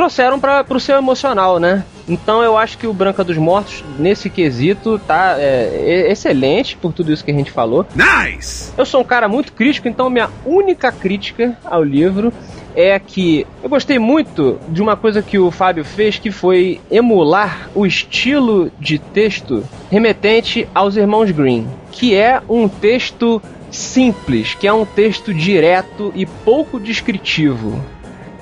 [0.00, 1.84] trouxeram para o seu emocional, né?
[2.08, 6.90] Então eu acho que o Branca dos Mortos, nesse quesito, tá é, é- excelente por
[6.90, 7.84] tudo isso que a gente falou.
[7.94, 8.72] Nice!
[8.78, 12.32] Eu sou um cara muito crítico, então minha única crítica ao livro
[12.74, 17.68] é que eu gostei muito de uma coisa que o Fábio fez, que foi emular
[17.74, 24.72] o estilo de texto remetente aos irmãos Green, que é um texto simples, que é
[24.72, 27.78] um texto direto e pouco descritivo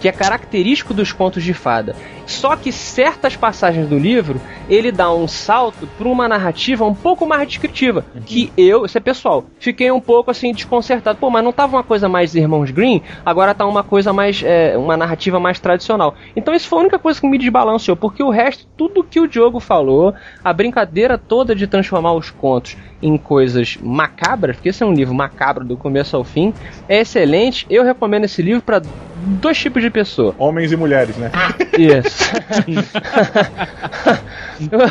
[0.01, 1.95] que é característico dos contos de fada.
[2.27, 7.27] Só que certas passagens do livro ele dá um salto para uma narrativa um pouco
[7.27, 8.05] mais descritiva.
[8.15, 8.21] Uhum.
[8.23, 11.19] Que eu, isso é pessoal, fiquei um pouco assim desconcertado.
[11.19, 14.43] Pô, mas não tava uma coisa mais Irmãos Green, agora tá uma coisa mais.
[14.43, 16.15] É, uma narrativa mais tradicional.
[16.37, 19.27] Então isso foi a única coisa que me desbalanceou, porque o resto, tudo que o
[19.27, 24.87] Diogo falou, a brincadeira toda de transformar os contos em coisas macabras, porque esse é
[24.87, 26.53] um livro macabro do começo ao fim,
[26.89, 27.67] é excelente.
[27.71, 28.83] Eu recomendo esse livro para
[29.19, 30.35] dois tipos de pessoa.
[30.39, 31.31] Homens e mulheres, né?
[31.79, 32.33] Isso.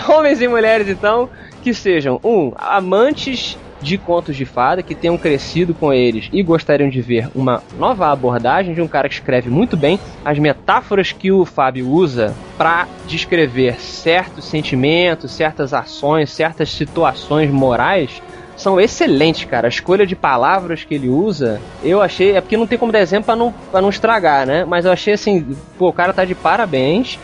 [0.12, 1.30] Homens e mulheres, então,
[1.62, 6.90] que sejam, um, amantes de contos de fada que tenham crescido com eles e gostariam
[6.90, 11.32] de ver uma nova abordagem de um cara que escreve muito bem as metáforas que
[11.32, 18.22] o Fábio usa para descrever certos sentimentos, certas ações, certas situações morais
[18.58, 19.68] são excelentes, cara.
[19.68, 22.36] A escolha de palavras que ele usa, eu achei.
[22.36, 24.66] É porque não tem como dar exemplo pra não, pra não estragar, né?
[24.66, 27.20] Mas eu achei assim, pô, o cara tá de parabéns.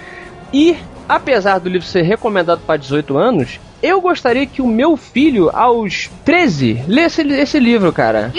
[0.53, 0.77] E,
[1.09, 6.09] apesar do livro ser recomendado para 18 anos, eu gostaria que o meu filho, aos
[6.23, 8.31] 13, lesse esse livro, cara.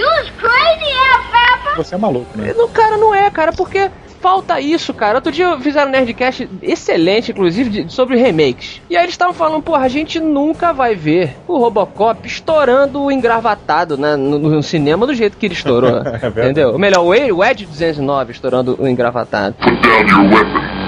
[1.76, 2.54] Você é maluco, né?
[2.56, 3.90] Não, cara, não é, cara, porque
[4.24, 5.16] falta isso, cara.
[5.18, 8.80] Outro dia fizeram um Nerdcast excelente, inclusive, de, sobre remakes.
[8.88, 13.12] E aí eles estavam falando, porra, a gente nunca vai ver o Robocop estourando o
[13.12, 16.00] engravatado né, no, no cinema do jeito que ele estourou.
[16.08, 16.70] é entendeu?
[16.70, 19.56] Ou melhor, o Edge 209 estourando o engravatado.
[19.56, 20.83] Put down your weapon.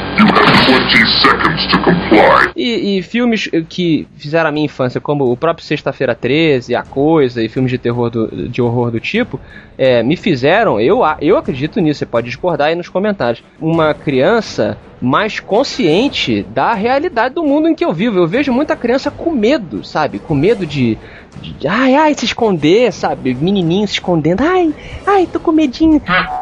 [2.56, 7.42] E, e, filmes que fizeram a minha infância, como o próprio Sexta-feira 13, A Coisa
[7.42, 9.40] e filmes de terror do, de horror do tipo,
[9.78, 14.76] é, me fizeram, eu, eu acredito nisso, você pode discordar aí nos comentários, uma criança
[15.00, 18.18] mais consciente da realidade do mundo em que eu vivo.
[18.18, 20.18] Eu vejo muita criança com medo, sabe?
[20.18, 20.98] Com medo de,
[21.36, 23.34] de ai, ai, se esconder, sabe?
[23.34, 24.74] Menininho se escondendo, ai,
[25.06, 26.00] ai, tô com medinho.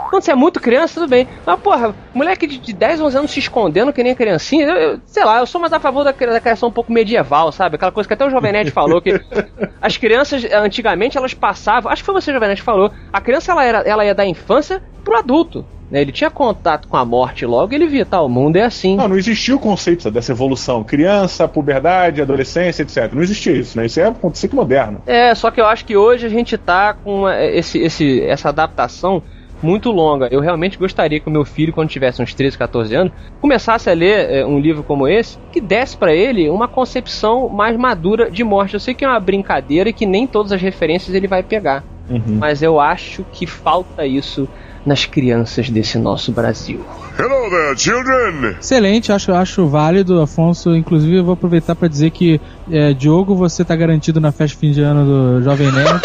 [0.09, 1.27] Quando você é muito criança, tudo bem.
[1.45, 5.01] Mas, porra, moleque de, de 10, 11 anos se escondendo que nem criancinha, eu, eu,
[5.05, 7.77] sei lá, eu sou mais a favor da, da criação um pouco medieval, sabe?
[7.77, 9.21] Aquela coisa que até o Jovem Nerd falou, que
[9.83, 13.51] as crianças, antigamente, elas passavam, acho que foi você, Jovem Nerd, que falou, a criança,
[13.51, 15.67] ela, era, ela ia da infância pro adulto.
[15.91, 16.01] Né?
[16.01, 18.97] Ele tinha contato com a morte logo, ele via, tá, o mundo é assim.
[18.97, 20.83] Não, não existia o conceito dessa evolução.
[20.83, 23.13] Criança, puberdade, adolescência, etc.
[23.13, 23.87] Não existia isso, né?
[23.87, 25.03] Isso é um conceito moderno.
[25.07, 29.23] É, só que eu acho que hoje a gente tá com esse, esse, essa adaptação
[29.65, 30.29] muito longa.
[30.31, 33.95] Eu realmente gostaria que o meu filho, quando tivesse uns 13, 14 anos, começasse a
[33.95, 38.45] ler é, um livro como esse, que desse para ele uma concepção mais madura de
[38.45, 38.75] morte.
[38.75, 41.83] Eu sei que é uma brincadeira e que nem todas as referências ele vai pegar.
[42.09, 42.37] Uhum.
[42.39, 44.47] Mas eu acho que falta isso
[44.85, 46.85] nas crianças desse nosso Brasil.
[47.19, 48.57] Hello there, children!
[48.59, 50.75] Excelente, acho, acho válido, Afonso.
[50.75, 54.73] Inclusive, eu vou aproveitar para dizer que, é, Diogo, você está garantido na festa fim
[54.73, 56.01] de ano do Jovem Nerd.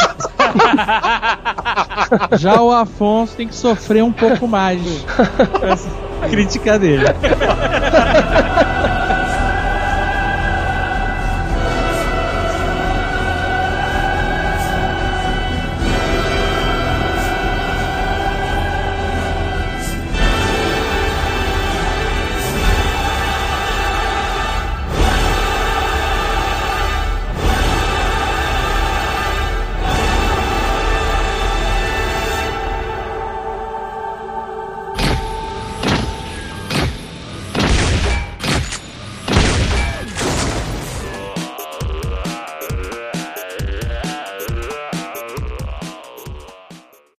[2.40, 4.82] Já o Afonso tem que sofrer um pouco mais
[5.62, 5.90] essa
[6.30, 7.06] crítica dele.